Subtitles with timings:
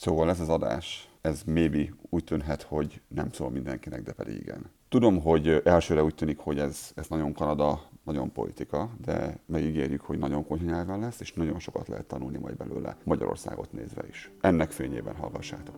[0.00, 4.70] Szóval ez az adás, ez maybe úgy tűnhet, hogy nem szól mindenkinek, de pedig igen.
[4.88, 10.18] Tudom, hogy elsőre úgy tűnik, hogy ez, ez nagyon Kanada, nagyon politika, de megígérjük, hogy
[10.18, 14.30] nagyon konyha nyelven lesz, és nagyon sokat lehet tanulni majd belőle Magyarországot nézve is.
[14.40, 15.76] Ennek fényében hallgassátok.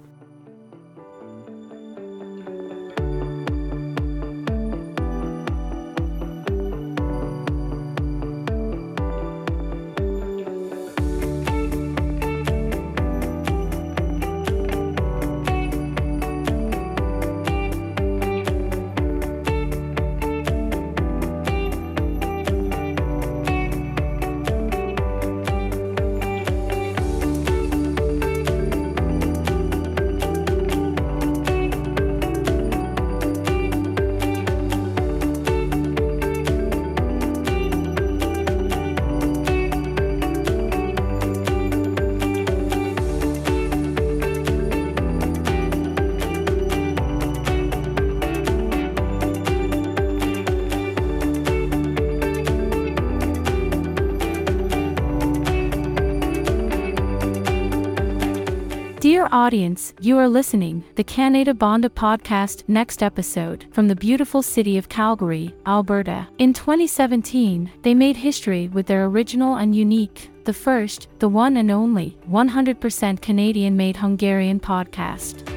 [60.05, 65.55] You are listening the Canada Bonda podcast next episode from the beautiful city of Calgary,
[65.65, 66.27] Alberta.
[66.39, 71.71] In 2017, they made history with their original and unique, the first, the one and
[71.71, 75.52] only, 100% Canadian made Hungarian podcast.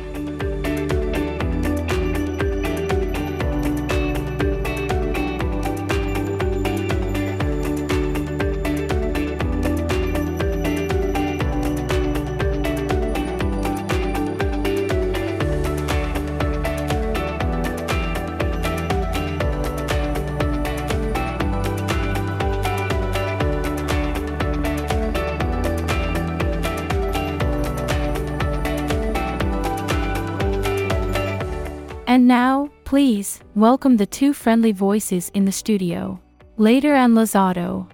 [32.96, 36.18] Please, welcome the two friendly voices in the studio,
[36.56, 37.88] Later and Lazado.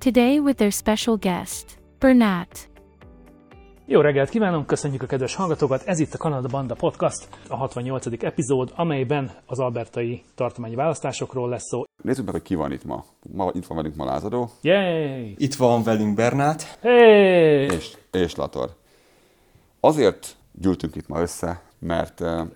[0.00, 2.68] Today with their special guest, Bernat.
[3.86, 5.82] Jó reggelt kívánunk, köszönjük a kedves hallgatókat!
[5.82, 8.06] Ez itt a Kanada Banda Podcast, a 68.
[8.22, 11.82] epizód, amelyben az albertai tartományi választásokról lesz szó.
[12.02, 13.04] Nézzük meg, hogy ki van itt ma.
[13.32, 15.34] Ma itt van velünk Malázadó Yay!
[15.38, 16.78] Itt van velünk Bernát.
[16.80, 17.64] Hey!
[17.64, 18.70] és, és Lator.
[19.80, 22.46] Azért gyűltünk itt ma össze, mert eh,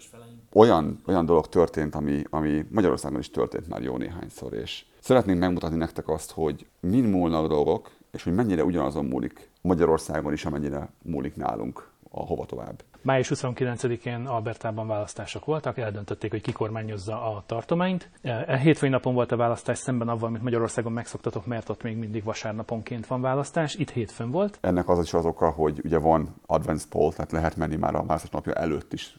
[0.52, 5.76] olyan, olyan dolog történt, ami, ami Magyarországon is történt már jó néhányszor, és szeretnénk megmutatni
[5.76, 11.36] nektek azt, hogy mind múlnak dolgok, és hogy mennyire ugyanazon múlik Magyarországon is, amennyire múlik
[11.36, 12.82] nálunk a hova tovább.
[13.02, 18.10] Május 29-én Albertában választások voltak, eldöntötték, hogy ki kormányozza a tartományt.
[18.22, 22.24] E hétfői napon volt a választás szemben avval, amit Magyarországon megszoktatok, mert ott még mindig
[22.24, 23.74] vasárnaponként van választás.
[23.74, 24.58] Itt hétfőn volt.
[24.60, 28.02] Ennek az is az oka, hogy ugye van advance poll, tehát lehet menni már a
[28.02, 29.18] választás napja előtt is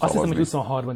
[0.00, 0.48] Azt hiszem, hogy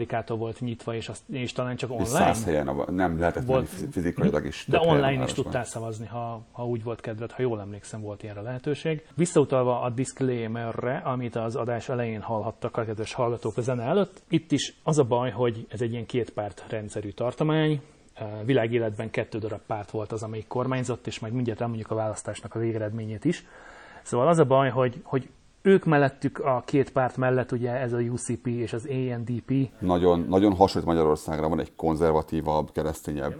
[0.08, 2.08] 23-ától volt nyitva, és, azt, és talán csak És online.
[2.18, 3.68] száz helyen a- nem lehetett Volt.
[3.90, 4.64] fizikailag is.
[4.68, 8.22] De a online is tudtál szavazni, ha, ha úgy volt kedved, ha jól emlékszem, volt
[8.22, 9.06] ilyenre lehetőség.
[9.14, 14.52] Visszautalva a disclaimerre, amit az adás elején hallhattak a kedves hallgatók a zene előtt, itt
[14.52, 17.80] is az a baj, hogy ez egy ilyen kétpárt rendszerű tartomány,
[18.44, 22.58] világéletben kettő darab párt volt az, amelyik kormányzott, és majd mindjárt elmondjuk a választásnak a
[22.58, 23.44] végeredményét is.
[24.02, 25.28] Szóval az a baj, hogy, hogy
[25.66, 30.54] ők mellettük a két párt mellett, ugye ez a UCP és az ANDP, Nagyon, nagyon
[30.54, 33.34] hasonlít Magyarországra, van egy konzervatívabb, keresztényebb,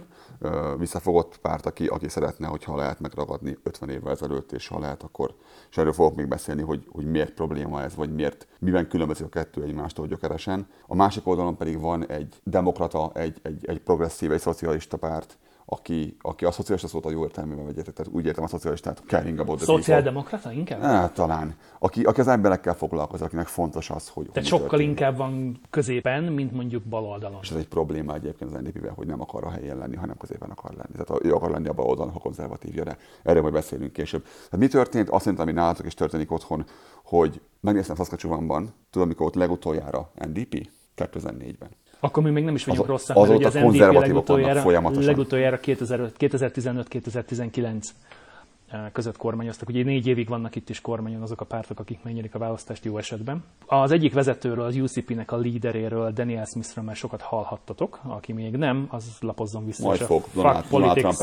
[0.77, 5.35] visszafogott párt, aki, aki szeretne, hogyha lehet megragadni 50 évvel ezelőtt, és ha lehet, akkor,
[5.69, 9.29] és erről fogok még beszélni, hogy, hogy miért probléma ez, vagy miért, miben különbözik a
[9.29, 10.67] kettő egymástól gyökeresen.
[10.87, 16.17] A másik oldalon pedig van egy demokrata, egy, egy, egy progresszív, egy szocialista párt, aki,
[16.21, 19.57] aki a szocialista szót a jó értelmében vegyetek, tehát úgy értem a szocialistát, caring about
[19.57, 20.81] the szociáldemokrata inkább?
[20.81, 21.55] Hát, talán.
[21.79, 24.25] Aki, aki az emberekkel foglalkozik, akinek fontos az, hogy...
[24.25, 24.87] Tehát sokkal történik.
[24.87, 27.39] inkább van középen, mint mondjuk bal oldalon.
[27.41, 30.49] És ez egy probléma egyébként az NDP-vel, hogy nem akar a helyén lenni, hanem középen
[30.49, 31.05] akar lenni.
[31.05, 34.23] Tehát ő akar lenni a bal oldalon, ha konzervatívja, de erről majd beszélünk később.
[34.23, 35.09] Tehát mi történt?
[35.09, 36.65] Azt szerintem, ami nálatok is történik otthon,
[37.03, 40.69] hogy megnéztem Saskatchewanban, tudom, mikor ott legutoljára NDP?
[40.95, 41.69] 2004-ben.
[41.99, 43.71] Akkor mi még nem is vagyunk Az- rosszak, mert ugye az vannak
[44.01, 44.61] legutoljára,
[45.05, 47.83] legutoljára 2015-2019
[48.69, 49.69] eh, között kormányoztak.
[49.69, 52.97] Ugye négy évig vannak itt is kormányon azok a pártok, akik megnyerik a választást jó
[52.97, 53.43] esetben.
[53.65, 58.87] Az egyik vezetőről, az UCP-nek a líderéről, Daniel Smithről már sokat hallhattatok, aki még nem,
[58.89, 59.83] az lapozzon vissza.
[59.83, 61.17] Majd és a fog Fuck Donald, Donald Politics-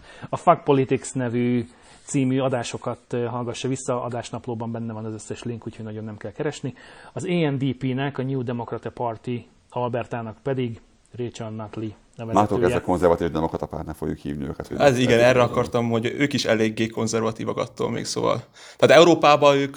[0.28, 1.68] a Fuck Politics nevű
[2.04, 6.32] című adásokat ö, hallgassa vissza, adásnaplóban benne van az összes link, úgyhogy nagyon nem kell
[6.32, 6.74] keresni.
[7.12, 9.30] Az ANDP-nek, a New Democratic Party
[9.70, 10.80] Albertának pedig
[11.16, 12.66] Rachel Nutley Látok, nevezetője.
[12.66, 14.66] ezek konzervatív demokrata pártnak fogjuk hívni őket.
[14.66, 18.42] hogy Ez igen, erre akartam, hogy ők is eléggé konzervatívak attól még, szóval.
[18.76, 19.76] Tehát Európában ők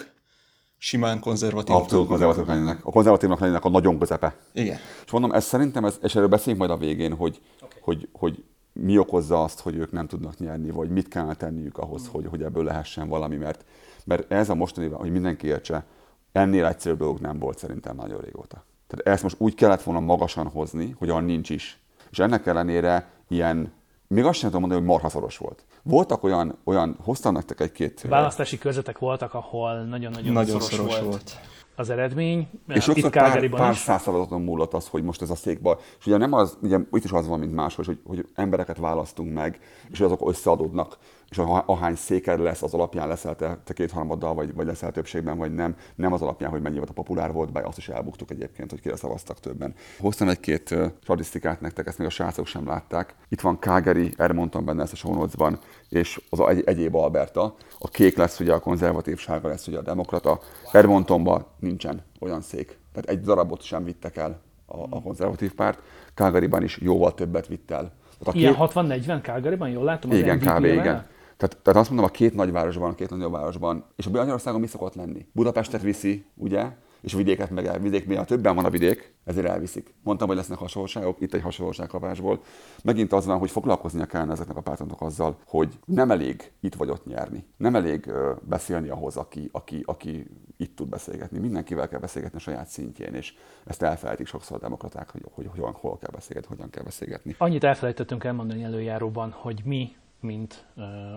[0.77, 1.75] simán konzervatív.
[1.75, 2.85] Abszolút konzervatívnak lennének.
[2.85, 4.35] A konzervatívnak lennének a nagyon közepe.
[4.53, 4.77] Igen.
[5.05, 7.79] És mondom, ez szerintem, ez, és erről beszéljünk majd a végén, hogy, okay.
[7.81, 12.07] hogy, hogy mi okozza azt, hogy ők nem tudnak nyerni, vagy mit kellene tenniük ahhoz,
[12.11, 13.65] hogy, hogy ebből lehessen valami, mert,
[14.05, 15.85] mert ez a mostani, hogy mindenki értse,
[16.31, 18.65] ennél egyszerűbb dolog nem volt szerintem nagyon régóta.
[18.91, 21.79] Tehát ezt most úgy kellett volna magasan hozni, hogy olyan nincs is.
[22.09, 23.73] És ennek ellenére ilyen,
[24.07, 25.65] még azt sem tudom mondani, hogy marhaszoros volt.
[25.83, 28.01] Voltak olyan, olyan hoztam nektek egy-két...
[28.01, 31.05] Választási körzetek voltak, ahol nagyon-nagyon Nagyon szoros, szoros volt.
[31.05, 31.39] volt.
[31.75, 32.47] az eredmény.
[32.67, 35.79] És itt sokszor pár, pár száz szavazaton múlott az, hogy most ez a székbal.
[35.99, 39.33] És ugye nem az, ugye itt is az van, mint máshol, hogy, hogy embereket választunk
[39.33, 39.59] meg,
[39.91, 40.97] és azok összeadódnak,
[41.31, 45.53] és ahány széked lesz, az alapján leszel te, te kétharmaddal, vagy, vagy leszel többségben, vagy
[45.53, 45.75] nem.
[45.95, 48.81] Nem az alapján, hogy mennyi volt a populár volt, bár azt is elbuktuk egyébként, hogy
[48.81, 49.73] kire szavaztak többen.
[49.99, 53.15] Hoztam egy-két statisztikát nektek, ezt még a srácok sem látták.
[53.29, 57.55] Itt van Calgary, erre mondtam benne ezt a show notes-ban, és az egy, egyéb Alberta.
[57.79, 60.39] A kék lesz ugye a konzervatív, sárga lesz ugye a demokrata.
[60.71, 62.77] Edmontonban nincsen olyan szék.
[62.93, 65.79] Tehát egy darabot sem vittek el a, a konzervatív párt.
[66.13, 67.91] Calgaryban is jóval többet vitt el.
[68.19, 70.11] Tehát a Ilyen két- 60-40 Calgaryban, jól látom?
[70.11, 70.63] az igen, kb.
[70.65, 71.05] igen.
[71.41, 74.67] Tehát, tehát azt mondom, a két nagyvárosban, a két nagyobb városban, és a Magyarországon mi
[74.67, 75.25] szokott lenni?
[75.31, 76.65] Budapestet viszi, ugye?
[77.01, 77.79] És a vidéket meg el.
[77.79, 79.93] Vidék miatt többen van a vidék, ezért elviszik.
[80.03, 82.41] Mondtam, hogy lesznek hasonlóságok, itt egy hasonlóságkapásból.
[82.83, 86.89] Megint az van, hogy foglalkoznia kellene ezeknek a pártoknak azzal, hogy nem elég itt vagy
[86.89, 87.45] ott nyerni.
[87.57, 90.27] Nem elég ö, beszélni ahhoz, aki, aki, aki
[90.57, 91.39] itt tud beszélgetni.
[91.39, 93.33] Mindenkivel kell beszélgetni a saját szintjén, és
[93.65, 97.35] ezt elfelejtik sokszor a demokraták, hogy, hogy, hogy hol kell beszélgetni, hogyan kell beszélgetni.
[97.37, 100.65] Annyit elfelejtettünk elmondani előjáróban, hogy mi, mint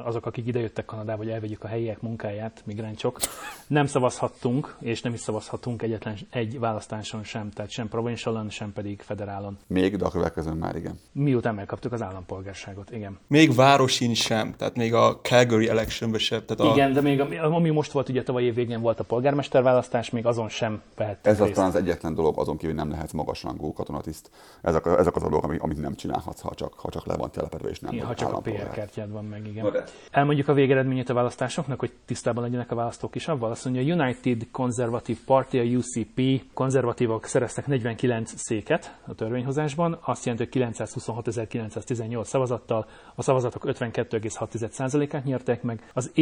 [0.05, 3.19] azok, akik idejöttek Kanadába, hogy elvegyük a helyiek munkáját, migránsok,
[3.67, 9.01] nem szavazhattunk, és nem is szavazhatunk egyetlen egy választáson sem, tehát sem provincialon, sem pedig
[9.01, 9.59] federálon.
[9.67, 10.99] Még, de a következőn már igen.
[11.12, 13.19] Miután megkaptuk az állampolgárságot, igen.
[13.27, 16.45] Még városin sem, tehát még a Calgary electionben sem.
[16.47, 20.11] Tehát a, Igen, de még ami- most volt, ugye tavaly év végén volt a polgármesterválasztás,
[20.11, 21.55] még azon sem vehettek Ez részt.
[21.55, 24.31] talán az egyetlen dolog, azon kívül nem lehetsz magasrangú katonatiszt.
[24.62, 27.69] Ezek, ezek az a dolgok, amit nem csinálhatsz, ha csak, ha csak le van telepedve,
[27.69, 28.62] és nem Igen, ha csak a állampolgár.
[28.94, 29.85] PR kártyád van meg, igen.
[30.11, 33.50] Elmondjuk a végeredményét a választásoknak, hogy tisztában legyenek a választók is avval.
[33.50, 40.25] Azt mondja, a United Conservative Party, a UCP, konzervatívok szereztek 49 széket a törvényhozásban, azt
[40.25, 45.91] jelenti, hogy 926.918 szavazattal, a szavazatok 52,6%-át nyertek meg.
[45.93, 46.12] Az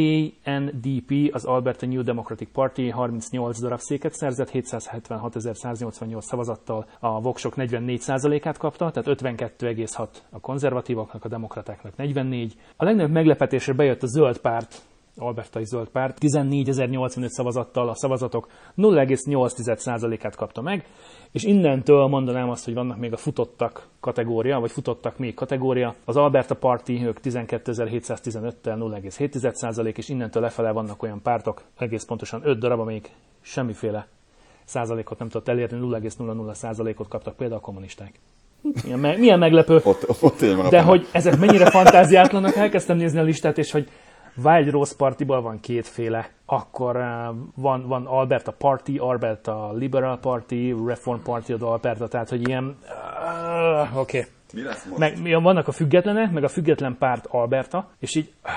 [0.44, 8.58] ANDP, az Alberta New Democratic Party 38 darab széket szerzett, 776.188 szavazattal, a voksok 44%-át
[8.58, 12.54] kapta, tehát 52,6 a konzervatívoknak, a demokratáknak 44.
[12.76, 14.82] A legnagyobb meglepetésre bejött a zöld párt,
[15.16, 20.86] Albertai zöld párt, 14.085 szavazattal a szavazatok 0,8%-át kapta meg,
[21.32, 25.94] és innentől mondanám azt, hogy vannak még a futottak kategória, vagy futottak még kategória.
[26.04, 32.58] Az Alberta Party, ők 12.715-tel 0,7%, és innentől lefele vannak olyan pártok, egész pontosan 5
[32.58, 33.10] darab, amelyik
[33.40, 34.06] semmiféle
[34.64, 38.20] százalékot nem tudott elérni, 0,00 százalékot kaptak például a kommunisták.
[38.84, 39.80] Milyen, me- milyen meglepő.
[39.84, 43.88] Ott, ott én a De hogy ezek mennyire fantáziátlanak, elkezdtem nézni a listát, és hogy
[44.44, 47.02] Wild Rose Partiból van kétféle, akkor uh,
[47.54, 52.64] van, van Alberta Party, Alberta Liberal Party, Reform Party of Alberta, tehát hogy ilyen...
[52.64, 54.18] Uh, Oké.
[54.18, 54.30] Okay.
[54.52, 54.98] Mi lesz most?
[54.98, 58.50] Meg vannak a függetlenek, meg a független párt Alberta, és így uh,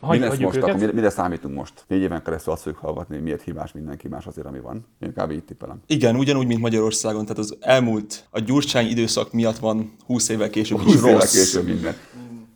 [0.00, 0.56] mi hagy, lesz hagyjuk most?
[0.56, 0.68] őket.
[0.68, 1.84] Akkor mire, mire számítunk most?
[1.86, 4.86] Négy éven keresztül azt fogjuk hallgatni, hogy miért hibás mindenki más azért, ami van.
[5.00, 5.30] Én kb.
[5.30, 5.80] így tippelem.
[5.86, 10.78] igen, ugyanúgy, mint Magyarországon, tehát az elmúlt, a gyurcsány időszak miatt van 20 évvel később
[10.78, 11.32] is 20 évvel rossz.
[11.32, 11.94] később minden.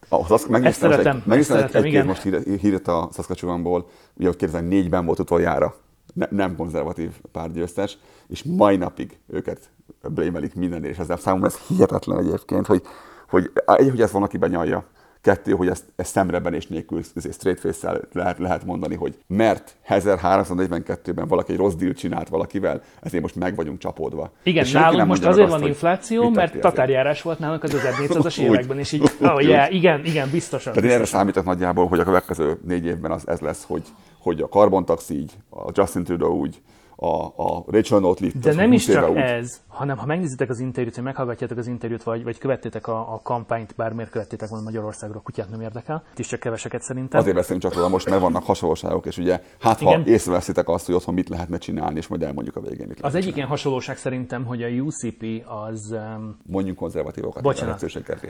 [0.08, 2.06] Ahhoz azt megnéztem, Ezt szeretem, egy, megnéztem ezt egy, szeretem, egy, igen.
[2.06, 5.74] most hírt, hírt a Saskatchewanból, ugye ott 2004-ben volt utoljára
[6.12, 9.70] ne, nem konzervatív pártgyőztes, és mai napig őket
[10.08, 12.82] blémelik mindenért, és ezzel számomra ez hihetetlen egyébként, hogy,
[13.28, 14.84] hogy egy, hogy ezt valaki benyalja,
[15.22, 17.02] kettő, hogy ezt, ezt szemrebenés nélkül
[17.32, 23.22] straight face lehet, lehet mondani, hogy mert 1342-ben valaki egy rossz deal csinált valakivel, ezért
[23.22, 24.32] most meg vagyunk csapódva.
[24.42, 28.44] Igen, És nálunk most azért azt, van infláció, mert tatárjárás volt nálunk az 1400-as Úgy.
[28.44, 30.72] években, és így, oh, yeah, igen, igen, biztosan.
[30.72, 33.82] Tehát én erre számítok nagyjából, hogy a következő négy évben az ez lesz, hogy,
[34.18, 36.60] hogy a karbontaxi így, a Justin Trudeau úgy,
[37.02, 39.16] a, a Rachel Notley De nem is 20 éve csak úgy.
[39.16, 43.20] ez, hanem ha megnézitek az interjút, hogy meghallgatjátok az interjút, vagy, vagy követtétek a, a
[43.22, 47.20] kampányt, bármiért követtétek volna Magyarországról, a kutyát nem érdekel, itt is csak keveseket szerintem.
[47.20, 50.06] Azért beszélünk csak róla most, mert vannak hasonlóságok, és ugye, hát ha Igen.
[50.06, 53.12] észreveszitek azt, hogy otthon mit lehetne csinálni, és majd elmondjuk a végén, mit Az egyik
[53.12, 53.36] csinálni.
[53.36, 55.24] ilyen hasonlóság szerintem, hogy a UCP
[55.68, 55.90] az...
[55.90, 57.42] Um, Mondjunk konzervatívokat.
[57.42, 57.78] Bocsánat.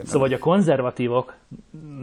[0.05, 1.35] Szóval hogy a konzervatívok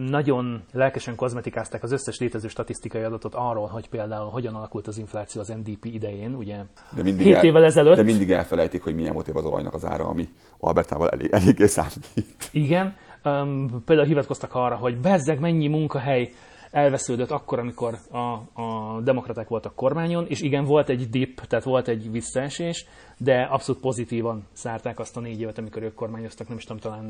[0.09, 5.41] nagyon lelkesen kozmetikázták az összes létező statisztikai adatot arról, hogy például hogyan alakult az infláció
[5.41, 6.58] az NDP idején, ugye
[6.95, 7.95] de mindig 7 évvel ezelőtt.
[7.95, 10.27] De mindig elfelejtik, hogy milyen volt év az olajnak az ára, ami
[10.59, 12.05] Albertával elég, eléggé számít.
[12.51, 16.31] Igen, um, például hivatkoztak arra, hogy bezzeg mennyi munkahely
[16.71, 18.17] elvesződött akkor, amikor a,
[18.61, 22.85] a demokraták voltak kormányon, és igen, volt egy dip, tehát volt egy visszaesés,
[23.17, 27.05] de abszolút pozitívan szárták azt a négy évet, amikor ők kormányoztak, nem is tudom, talán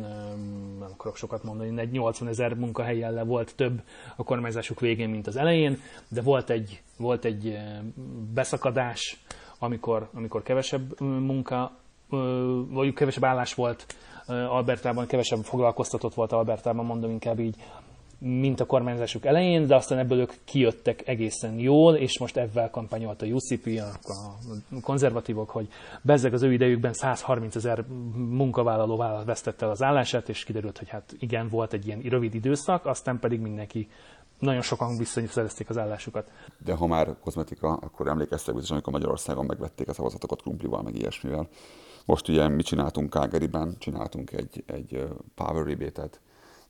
[0.79, 3.81] nem akarok sokat mondani, egy 80 ezer munkahelyjel volt több
[4.15, 7.57] a kormányzásuk végén, mint az elején, de volt egy, volt egy
[8.33, 9.23] beszakadás,
[9.59, 11.71] amikor, amikor kevesebb munka,
[12.69, 13.85] vagy kevesebb állás volt
[14.27, 17.55] Albertában, kevesebb foglalkoztatott volt Albertában, mondom inkább így,
[18.19, 23.21] mint a kormányzásuk elején, de aztán ebből ők kijöttek egészen jól, és most ebben kampányolt
[23.21, 25.67] a UCP, a, konzervatívok, hogy
[26.01, 27.83] bezzeg az ő idejükben 130 ezer
[28.15, 32.85] munkavállaló vesztette el az állását, és kiderült, hogy hát igen, volt egy ilyen rövid időszak,
[32.85, 33.89] aztán pedig mindenki
[34.39, 36.31] nagyon sokan visszaszerezték az állásukat.
[36.65, 41.47] De ha már kozmetika, akkor emlékeztek biztos, amikor Magyarországon megvették a szavazatokat krumplival, meg ilyesmivel.
[42.05, 46.09] Most ugye mi csináltunk Calgaryben, csináltunk egy, egy power rebate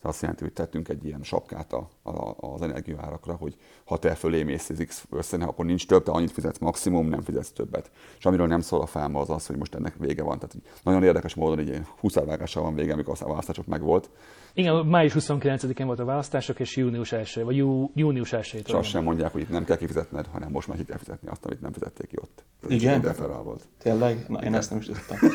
[0.01, 4.15] ez azt jelenti, hogy tettünk egy ilyen sapkát a, a, az energiaárakra, hogy ha te
[4.15, 7.91] fölé mész az X összenek, akkor nincs több, te annyit fizetsz maximum, nem fizetsz többet.
[8.17, 10.39] És amiről nem szól a fáma az az, hogy most ennek vége van.
[10.39, 14.09] Tehát nagyon érdekes módon egy húszárvágással van vége, amikor a választások megvolt.
[14.53, 18.89] Igen, május 29-én volt a választások, és június 1 vagy jú, június 1 És azt
[18.89, 21.61] sem mondják, hogy itt nem kell kifizetned, hanem most már ki kell fizetni azt, amit
[21.61, 22.43] nem fizették ki ott.
[22.63, 23.15] Ez Igen?
[23.43, 23.67] volt.
[23.77, 24.25] Tényleg?
[24.27, 25.17] Na, én ezt nem is tudtam.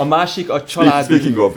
[0.00, 1.04] A másik a család.
[1.04, 1.54] Speaking of.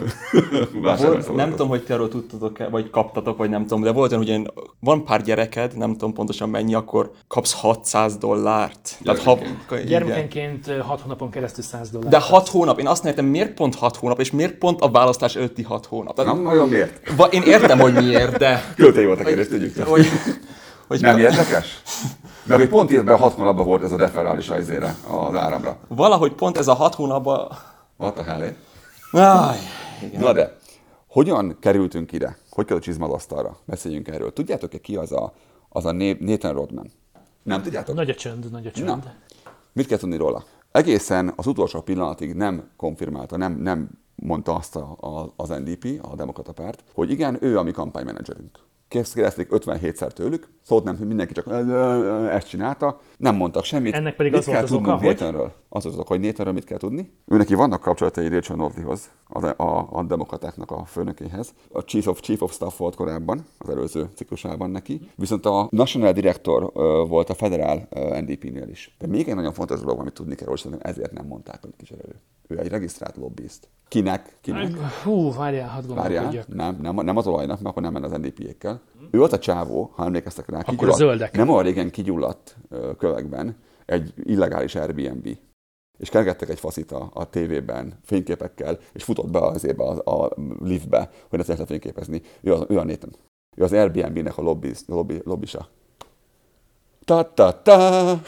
[1.00, 4.12] volt, nem tudom, hogy ti arról tudtatok -e, vagy kaptatok, vagy nem tudom, de volt
[4.12, 8.98] olyan, hogy van pár gyereked, nem tudom pontosan mennyi, akkor kapsz 600 dollárt.
[9.04, 9.38] Tehát ha,
[9.86, 12.10] Gyermekenként 6 hónapon keresztül 100 dollár.
[12.10, 15.36] De 6 hónap, én azt értem, miért pont 6 hónap, és miért pont a választás
[15.36, 16.14] előtti 6 hónap?
[16.14, 17.10] Tehát, nem nagyon miért?
[17.30, 18.72] Én értem, hogy miért, de...
[18.76, 19.86] Költői volt a kérdés, tudjuk.
[19.86, 20.06] Hogy,
[20.86, 21.82] hogy nem érdekes?
[22.42, 24.94] Mert hogy pont évben 6 hónapban volt ez a deferális ajzére
[25.28, 25.76] az áramra.
[25.88, 27.48] Valahogy pont ez a 6 hónapban
[28.12, 28.54] Hell?
[29.12, 29.58] Áj,
[30.02, 30.20] igen.
[30.20, 30.58] Na de,
[31.06, 32.36] hogyan kerültünk ide?
[32.50, 33.56] Hogy kell a csizmadasztalra?
[33.64, 34.32] Beszéljünk erről.
[34.32, 35.32] Tudjátok-e ki az a,
[35.68, 36.90] az a Nathan Rodman?
[37.42, 37.94] Nem tudjátok?
[37.94, 38.88] Nagy a csönd, nagy a csönd.
[38.88, 39.14] Na.
[39.72, 40.44] Mit kell tudni róla?
[40.70, 46.14] Egészen az utolsó pillanatig nem konfirmálta, nem, nem mondta azt a, a, az NDP, a
[46.14, 48.58] Demokrata Párt, hogy igen, ő a mi kampánymenedzserünk
[48.88, 51.46] kérdezték 57-szer tőlük, szólt nem, hogy mindenki csak
[52.30, 53.94] ezt csinálta, nem mondtak semmit.
[53.94, 55.52] Ennek pedig mit az kell volt az oka, hogy...
[55.68, 57.12] Az az oka, hogy Nathanről mit kell tudni.
[57.26, 61.54] Ő neki vannak kapcsolatai Rachel Notleyhoz, a, a, a demokratáknak a főnökéhez.
[61.72, 65.10] A Chief of, Chief of Staff volt korábban, az előző ciklusában neki.
[65.16, 66.72] Viszont a National Director
[67.08, 68.96] volt a federál uh, NDP-nél is.
[68.98, 71.90] De még egy nagyon fontos dolog, amit tudni kell, hogy ezért nem mondták, hogy kis
[71.90, 72.20] elő.
[72.48, 73.68] Ő egy regisztrált lobbyist.
[73.88, 74.36] Kinek?
[74.40, 74.78] Kinek?
[75.02, 76.48] Hú, várjál, hadd gondolkodjak.
[76.48, 78.80] Nem, nem, nem az olajnak, mert akkor nem menne az NDP-ékkel.
[79.10, 81.36] Ő volt a csávó, ha emlékeztek rá, akkor a zöldek.
[81.36, 82.56] nem olyan régen kigyulladt
[82.98, 85.28] kövekben egy illegális Airbnb.
[85.98, 90.30] És kergettek egy faszit a, a tévében fényképekkel, és futott be azért a, a
[90.62, 92.22] liftbe, hogy ne lehetne fényképezni.
[92.42, 93.10] Ő, az, ő a Nathan.
[93.56, 95.68] Ő az Airbnb-nek a lobby, lobby, lobbisa.
[97.04, 98.20] Ta-ta-ta!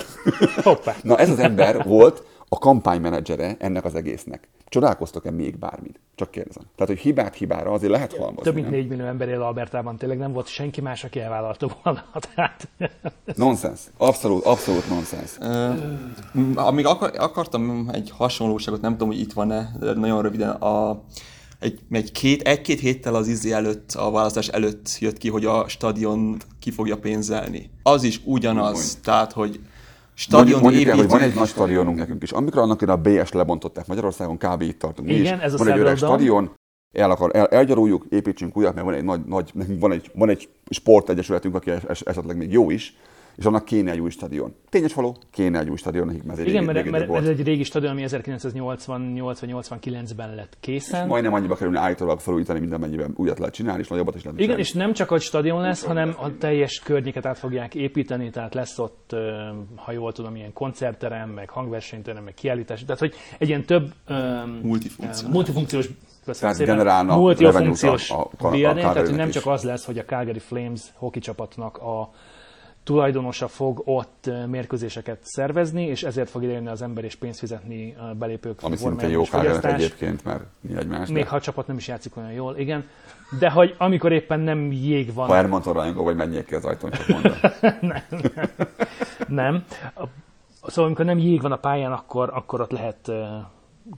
[1.03, 2.25] Na ez az ember volt
[2.57, 4.49] a kampánymenedzsere ennek az egésznek.
[4.69, 6.01] Csodálkoztok-e még bármit?
[6.15, 6.63] Csak kérdezem.
[6.77, 8.43] Tehát, hogy hibát hibára azért lehet halmozni.
[8.43, 12.05] Több mint 4 millió ember él Albertában, tényleg nem volt senki más, aki elvállalta volna.
[12.35, 12.69] Tehát...
[13.35, 13.81] Nonsens.
[13.97, 15.39] Abszolút, abszolút nonsens.
[15.39, 21.03] Uh, amíg akar, akartam egy hasonlóságot, nem tudom, hogy itt van-e, de nagyon röviden, a,
[21.59, 25.69] egy, egy két, egy-két héttel az izé előtt, a választás előtt jött ki, hogy a
[25.69, 27.71] stadion ki fogja pénzelni.
[27.83, 29.61] Az is ugyanaz, tehát, hogy
[30.17, 32.31] stadion mondjuk, el, hogy van egy nagy stadionunk nekünk is.
[32.31, 34.63] Amikor annak a BS lebontották Magyarországon, kb.
[34.63, 35.11] itt tartunk.
[35.11, 36.55] Igen, ez a van egy öreg stadion,
[36.93, 40.49] el akar, el, elgyaruljuk, építsünk újat, mert van egy, nagy, nagy, van egy, van egy
[40.71, 42.97] sportegyesületünk, aki esetleg még jó is,
[43.37, 44.55] és annak kéne egy új stadion.
[44.69, 47.43] Tényes való, kéne egy új stadion, nekik ez egy Igen, régi, mert, mert ez egy
[47.43, 51.03] régi stadion, ami 1988-89-ben lett készen.
[51.03, 54.39] És majdnem annyiba kerülne állítólag felújítani, mint amennyiben újat lehet csinálni, és nagyobbat is lehet
[54.39, 54.69] Igen, csinálni.
[54.69, 58.79] és nem csak egy stadion lesz, hanem a teljes környéket át fogják építeni, tehát lesz
[58.79, 59.15] ott,
[59.75, 62.85] ha jól tudom, ilyen koncertterem, meg hangversenyterem, meg kiállítás.
[62.85, 63.93] Tehát, hogy egy ilyen több
[64.63, 65.89] multifunkciós, multifunkciós
[66.41, 69.99] tehát generálna multifunkciós a, a, a, a, a tehát hogy nem csak az lesz, hogy
[69.99, 72.11] a Calgary Flames hoki csapatnak a
[72.87, 78.15] tulajdonosa fog ott mérkőzéseket szervezni, és ezért fog idejönni az ember és pénzt fizetni a
[78.15, 78.63] belépők.
[78.63, 79.23] Ami szintén jó
[79.63, 81.09] egyébként, mert mi egymás.
[81.09, 82.89] Még ha a csapat nem is játszik olyan jól, igen.
[83.39, 85.27] De hogy amikor éppen nem jég van...
[85.27, 87.33] Ha Edmonton rajongó, vagy menjék ki az ajtón, csak mondom.
[87.61, 88.51] nem, nem.
[89.29, 89.65] nem.
[90.63, 93.11] Szóval amikor nem jég van a pályán, akkor, akkor ott lehet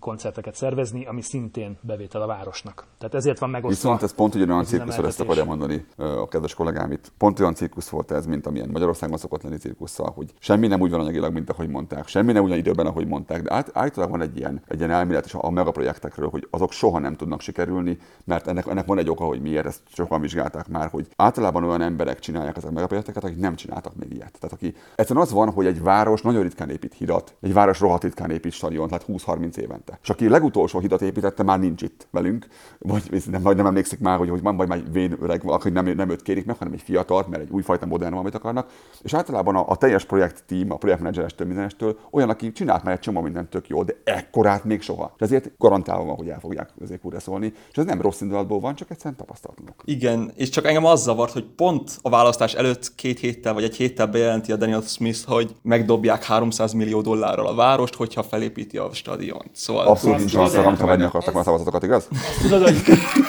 [0.01, 2.87] koncerteket szervezni, ami szintén bevétel a városnak.
[2.99, 3.89] Tehát ezért van megosztva.
[3.89, 5.27] Viszont ez pont ugyanolyan cirkusz, ezt üzemeltetés.
[5.27, 7.13] akarja mondani a kedves kollégám itt.
[7.19, 10.91] Pont olyan cirkusz volt ez, mint amilyen Magyarországon szokott lenni cirkusszal, hogy semmi nem úgy
[10.91, 14.29] van anyagilag, mint ahogy mondták, semmi nem ugyan időben, ahogy mondták, de át, általában van
[14.29, 18.47] egy ilyen, egy ilyen elmélet is a megaprojektekről, hogy azok soha nem tudnak sikerülni, mert
[18.47, 22.19] ennek, ennek van egy oka, hogy miért, ezt sokan vizsgálták már, hogy általában olyan emberek
[22.19, 24.39] csinálják ezek a megaprojekteket, akik nem csináltak még ilyet.
[24.41, 28.03] Tehát aki egyszerűen az van, hogy egy város nagyon ritkán épít hidat, egy város rohadt
[28.03, 29.99] ritkán épít stadiont, tehát 20-30 évente.
[30.03, 32.47] És aki legutolsó hidat építette, már nincs itt velünk,
[32.79, 35.71] vagy nem, vagy nem emlékszik már, hogy, hogy van vagy már egy vén öreg, aki
[35.71, 38.71] nem, nem őt kérik meg, hanem egy fiatalt, mert egy újfajta modern valamit akarnak.
[39.03, 43.01] És általában a, a teljes projekt team, a projektmenedzserestől, mindenestől olyan, aki csinált már egy
[43.01, 45.13] csomó mindent tök jól, de ekkorát még soha.
[45.17, 46.71] És ezért garantálva van, hogy el fogják
[47.03, 47.53] újra szólni.
[47.71, 49.83] És ez nem rossz indulatból van, csak egyszerűen tapasztalatlanok.
[49.85, 53.77] Igen, és csak engem az zavart, hogy pont a választás előtt két héttel vagy egy
[53.77, 58.93] héttel bejelenti a Daniel Smith, hogy megdobják 300 millió dollárral a várost, hogyha felépíti a
[58.93, 59.51] stadiont.
[59.69, 62.09] Szóval Abszolút nincs az, amit venni akartak már szavazatokat, igaz?
[62.11, 62.77] Azt tudod, hogy,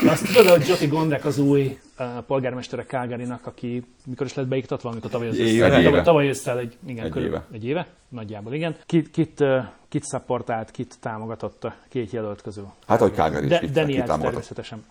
[0.10, 4.84] azt tudod, hogy Joti Gondek az új uh, polgármestere Calgary-nak, aki mikor is lett beiktatva,
[4.84, 5.75] valamikor tavaly össze, éve.
[5.75, 6.01] Egy éve.
[6.01, 7.46] tavaly, tavaly egy, igen, Egy éve.
[7.51, 7.88] egy éve?
[8.10, 8.75] Nagyjából, igen.
[8.86, 9.58] Kit, kit, uh,
[9.89, 12.67] kit szapportált, kit támogatott a két jelölt közül?
[12.88, 14.22] Hát, hogy Calgary is De, kit- Daniel kitámogatott.
[14.24, 14.84] természetesen.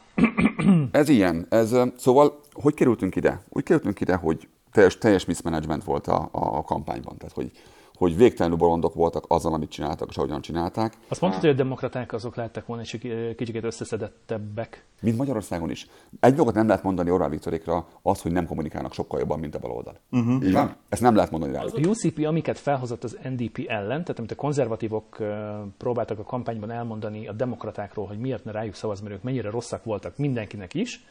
[0.90, 1.46] Ez ilyen.
[1.48, 3.40] Ez, ö, szóval, hogy kerültünk ide?
[3.48, 7.16] Úgy kerültünk ide, hogy teljes, teljes mismanagement volt a, a kampányban.
[7.16, 7.50] Tehát, hogy,
[7.98, 10.92] hogy végtelenül bolondok voltak azzal, amit csináltak, és ahogyan csinálták.
[11.08, 14.84] Azt mondtad, hogy a demokraták azok lehettek volna egy kicsit összeszedettebbek.
[15.00, 15.86] Mint Magyarországon is.
[16.20, 19.58] Egy dolgot nem lehet mondani Orbán Viktorékra, az, hogy nem kommunikálnak sokkal jobban, mint a
[19.58, 19.98] baloldal.
[20.10, 20.44] Uh-huh.
[20.44, 20.76] Így van?
[20.88, 21.74] Ezt nem lehet mondani rájuk.
[21.74, 25.16] A UCP, amiket felhozott az NDP ellen, tehát amit a konzervatívok
[25.78, 29.84] próbáltak a kampányban elmondani a demokratákról, hogy miért ne rájuk szavaz, mert ők mennyire rosszak
[29.84, 31.04] voltak mindenkinek is,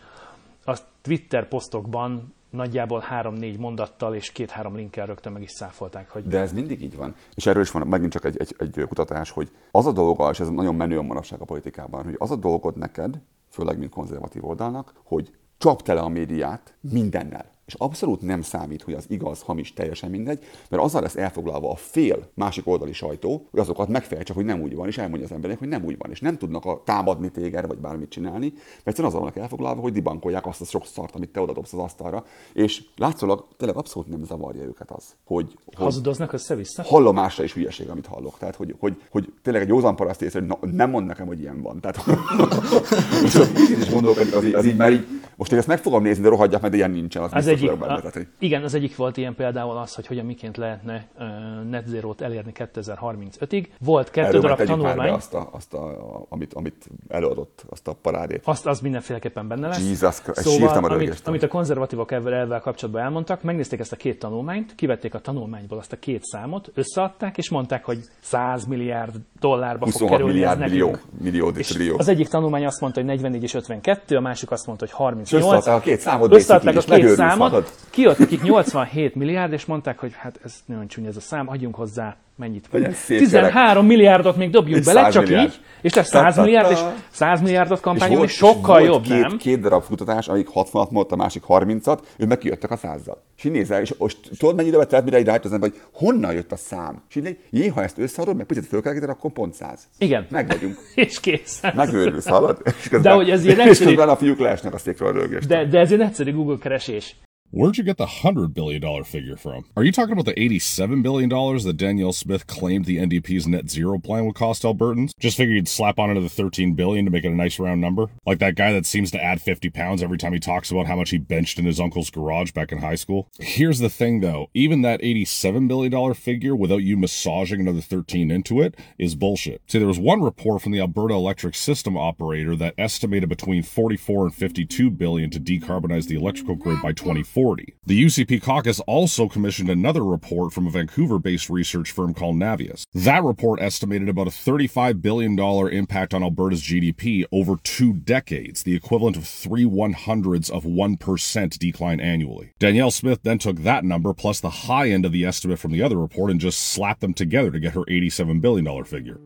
[0.63, 6.39] azt Twitter posztokban nagyjából három-négy mondattal és két-három linkkel rögtön meg is száfolták, hogy De
[6.39, 7.15] ez mindig így van.
[7.35, 10.39] És erről is van megint csak egy, egy, egy kutatás, hogy az a dolga, és
[10.39, 14.45] ez nagyon menő a manapság a politikában, hogy az a dolgod neked, főleg mint konzervatív
[14.45, 17.56] oldalnak, hogy csap tele a médiát mindennel.
[17.67, 21.75] És abszolút nem számít, hogy az igaz, hamis, teljesen mindegy, mert azzal lesz elfoglalva a
[21.75, 25.59] fél másik oldali sajtó, hogy azokat megfejtse, hogy nem úgy van, és elmondja az emberek,
[25.59, 29.07] hogy nem úgy van, és nem tudnak a támadni téged, vagy bármit csinálni, mert egyszerűen
[29.07, 32.83] azzal vannak elfoglalva, hogy dibankolják azt a sok szart, amit te odadobsz az asztalra, és
[32.95, 36.83] látszólag tényleg abszolút nem zavarja őket az, hogy, hogy hazudoznak össze-vissza.
[36.83, 38.37] hallomásra is hülyeség, amit hallok.
[38.37, 41.39] Tehát, hogy, hogy, hogy tényleg egy józan paraszt észre, hogy na, nem mond nekem, hogy
[41.39, 41.79] ilyen van.
[41.79, 41.97] Tehát,
[43.73, 46.29] én is gondolok, az, az így már így, most én ezt meg fogom nézni, de
[46.29, 47.23] rohadjak, mert ilyen nincsen.
[47.23, 51.07] Az, Az egyik, a, igen, az egyik volt ilyen például az, hogy hogyan miként lehetne
[51.19, 51.25] uh,
[51.69, 53.65] net zero-t elérni 2035-ig.
[53.79, 58.41] Volt kettő erről darab tanulmány, azt, a, azt a, amit, amit előadott, azt a parádét.
[58.43, 59.87] azt, az mindenféleképpen benne lesz.
[59.87, 61.17] Jesus szóval, amit, rögéstől.
[61.25, 65.77] amit a konzervatívok ezzel elvel kapcsolatban elmondtak, megnézték ezt a két tanulmányt, kivették a tanulmányból
[65.77, 70.61] azt a két számot, összeadták, és mondták, hogy 100 milliárd dollárba fog 26 kerülni milliárd
[70.61, 71.95] ez millió, millió, És trillió.
[71.97, 74.99] az egyik tanulmány azt mondta, hogy 44 és 52, a másik azt mondta, hogy És
[74.99, 75.45] 38.
[75.45, 77.69] összeadták a két számot, Összeadták a két számot, hallod?
[77.89, 81.75] kijött nekik 87 milliárd, és mondták, hogy hát ez nagyon csúnya ez a szám, adjunk
[81.75, 82.67] hozzá mennyit?
[82.71, 85.47] Legyen szép 13 milliárdot még dobjuk És bele, 100 csak milliárd.
[85.47, 86.41] így, és lesz 100 Ta-ta-ta.
[86.41, 86.79] milliárd, és
[87.11, 89.37] 100 milliárdot És volt, sokkal és volt jobb, két, nem?
[89.37, 93.23] két darab kutatás, amik 60-at mondta, a másik 30-at, ők meg kijöttek a százzal.
[93.37, 96.33] És így nézel, és most tudod, mennyi időbe telt, mire rájött az ember, hogy honnan
[96.33, 97.01] jött a szám?
[97.09, 99.87] És így, jé, ha ezt összeadod, meg picit fölkelgeted, akkor pont 100.
[99.97, 100.27] Igen.
[100.29, 100.77] Meg vagyunk.
[100.95, 101.61] És kész.
[101.75, 102.61] Megőrülsz, hallod?
[102.65, 105.11] És közben, De hogy ez ilyen és egyszerű- közben a fiúk leesnek a székről a
[105.11, 105.47] rögést.
[105.47, 107.15] De, de ez egy egyszerű Google keresés.
[107.49, 109.67] Where'd you get the $100 billion figure from?
[109.77, 113.97] Are you talking about the $87 billion that Danielle Smith claimed the NDP's net zero
[113.99, 115.11] plan would cost Albertans?
[115.17, 118.07] Just figured you'd slap on another 13 billion to make it a nice round number?
[118.25, 120.97] Like that guy that seems to add 50 pounds every time he talks about how
[120.97, 123.29] much he benched in his uncle's garage back in high school?
[123.39, 128.59] Here's the thing though, even that $87 billion figure without you massaging another 13 into
[128.59, 129.61] it is bullshit.
[129.67, 134.25] See, there was one report from the Alberta Electric System Operator that estimated between 44
[134.25, 137.36] and 52 billion to decarbonize the electrical grid by 2040.
[137.85, 142.83] The UCP caucus also commissioned another report from a Vancouver-based research firm called Navius.
[142.93, 148.75] That report estimated about a $35 billion impact on Alberta's GDP over two decades, the
[148.75, 152.53] equivalent of three one hundredths of 1% decline annually.
[152.57, 155.83] Danielle Smith then took that number plus the high end of the estimate from the
[155.83, 159.19] other report and just slapped them together to get her $87 billion figure.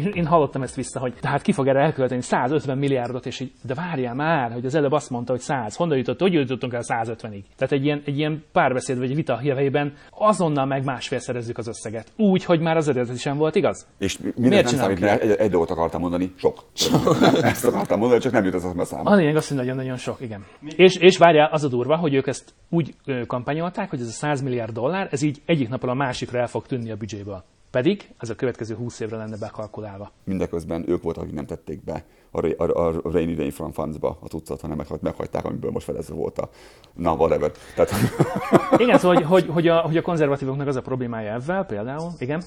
[0.00, 3.52] Én, én hallottam ezt vissza, hogy tehát ki fog erre elkölteni 150 milliárdot, és így,
[3.62, 5.76] de várjál már, hogy az előbb azt mondta, hogy 100.
[5.76, 7.42] Honnan jutott, hogy jutottunk el 150-ig?
[7.56, 12.12] Tehát egy ilyen, egy ilyen párbeszéd vagy vita jövőben azonnal meg másfélszerezzük az összeget.
[12.16, 13.86] Úgy, hogy már az eredeti sem volt igaz.
[13.98, 16.64] És mi- Miért nem számít, mert egy, egy dolgot akartam mondani, sok.
[17.42, 19.06] Ezt akartam mondani, csak nem jut ez a szám.
[19.06, 20.44] A lényeg az, hogy nagyon-nagyon sok, igen.
[20.76, 22.94] És, és várjál, az a durva, hogy ők ezt úgy
[23.26, 26.66] kampányolták, hogy ez a 100 milliárd dollár, ez így egyik napról a másikra el fog
[26.66, 27.44] tűnni a büdzséből.
[27.70, 30.12] Pedig ez a következő 20 évre lenne bekalkulálva.
[30.24, 34.28] Mindeközben ők voltak, akik nem tették be a, a, a Rainy Day from Funds-ba a
[34.28, 36.48] tucat, hanem meghagy- meghagyták, amiből most felezve volt a
[36.94, 37.52] na whatever.
[37.74, 37.90] Tehát,
[38.76, 42.42] Igen, szóval, hogy, hogy, hogy, a, hogy a konzervatívoknak az a problémája ebben például, igen,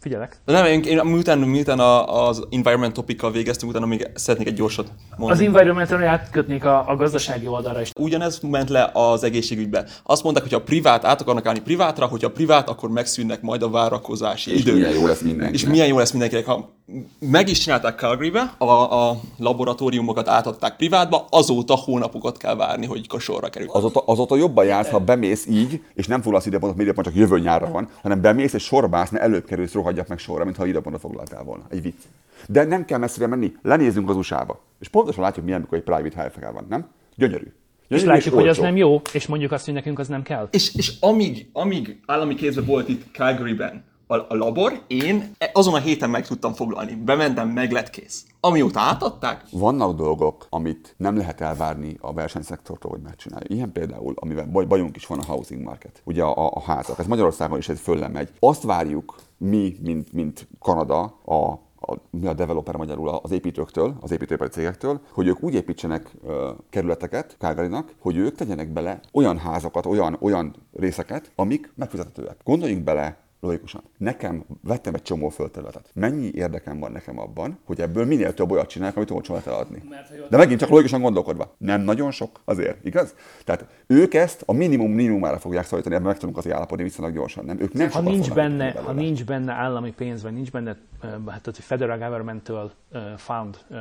[0.00, 0.40] figyelek.
[0.44, 4.54] De nem, én, én miután, miután a, az environment topikkal végeztünk, utána még szeretnék egy
[4.54, 5.46] gyorsat Az mondani.
[5.46, 7.90] environmental átkötnék a, a gazdasági oldalra is.
[7.98, 9.84] Ugyanez ment le az egészségügybe.
[10.02, 13.70] Azt mondták, hogy a privát át akarnak állni privátra, hogyha privát, akkor megszűnnek majd a
[13.70, 14.74] várakozási és idők.
[14.74, 15.54] milyen jó lesz mindenki.
[15.54, 16.74] És milyen jó lesz mindenkinek, ha
[17.18, 18.64] meg is csinálták Calgary-be, a,
[19.08, 23.68] a laboratóriumokat átadták privátba, azóta hónapokat kell várni, hogy a sorra kerül.
[23.70, 27.38] Azóta, azóta jobban jársz, ha bemész így, és nem foglalsz időpontot, mert időpont csak jövő
[27.38, 31.00] nyárra van, hanem bemész és sorba állsz, ne előbb kerülsz, rohadjak meg sorra, mintha időpontot
[31.00, 31.64] foglaltál volna.
[31.68, 32.02] Egy vicc.
[32.48, 34.60] De nem kell messzire menni, lenézzünk az USA-ba.
[34.80, 36.88] És pontosan látjuk, milyen, amikor egy private health van, nem?
[37.14, 37.44] Gyönyörű.
[37.44, 37.52] És
[37.88, 40.48] Gyönyörű látjuk, hogy az nem jó, és mondjuk azt, hogy nekünk az nem kell.
[40.50, 45.78] És, és amíg, amíg állami kézben volt itt Calgary-ben a, a labor, én azon a
[45.78, 46.94] héten meg tudtam foglalni.
[46.94, 48.24] Bementem, meg lett kész.
[48.40, 53.46] Amióta átadták, Vannak dolgok, amit nem lehet elvárni a versenyszektortól, hogy megcsinálja.
[53.48, 56.98] Ilyen például, amivel baj, bajunk is van a housing market, ugye a, a házak.
[56.98, 58.28] Ez Magyarországon is ez fölle megy.
[58.38, 64.10] Azt várjuk mi, mint, mint Kanada, a a, mi a developer magyarul az építőktől, az
[64.10, 69.86] építőipari cégektől, hogy ők úgy építsenek ö, kerületeket Calgarynak, hogy ők tegyenek bele olyan házakat,
[69.86, 72.36] olyan, olyan részeket, amik megfizethetőek.
[72.44, 73.82] Gondoljunk bele logikusan.
[73.98, 75.90] Nekem vettem egy csomó földterületet.
[75.94, 79.82] Mennyi érdekem van nekem abban, hogy ebből minél több olyat csinálják, amit olcsón lehet eladni.
[80.30, 81.54] De megint csak logikusan gondolkodva.
[81.58, 83.14] Nem nagyon sok azért, igaz?
[83.44, 87.44] Tehát ők ezt a minimum minimumára fogják szorítani, ebben meg tudunk azért állapodni viszonylag gyorsan.
[87.44, 87.60] Nem?
[87.60, 91.44] Ők nem Ha nincs, benne, ha nincs benne állami pénz, vagy nincs benne hát, tehát,
[91.44, 93.76] hogy federal governmental ö, fund ö,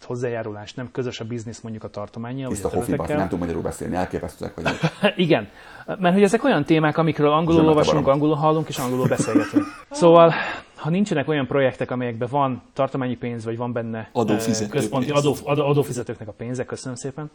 [0.00, 3.18] hozzájárulás, nem közös a biznisz mondjuk a tartományjal, Tiszta a hofiba, területekkel.
[3.18, 4.78] nem tud magyarul beszélni, elképesztőek vagyok.
[5.16, 5.48] Igen,
[5.86, 9.64] mert hogy ezek olyan témák, amikről angolul olvasunk, angolul hallunk és angolul beszélgetünk.
[9.90, 10.32] Szóval,
[10.76, 15.18] ha nincsenek olyan projektek, amelyekben van tartományi pénz, vagy van benne Adófizető eh, központi pénz.
[15.18, 17.30] adó, adó, adófizetőknek a pénze, köszönöm szépen,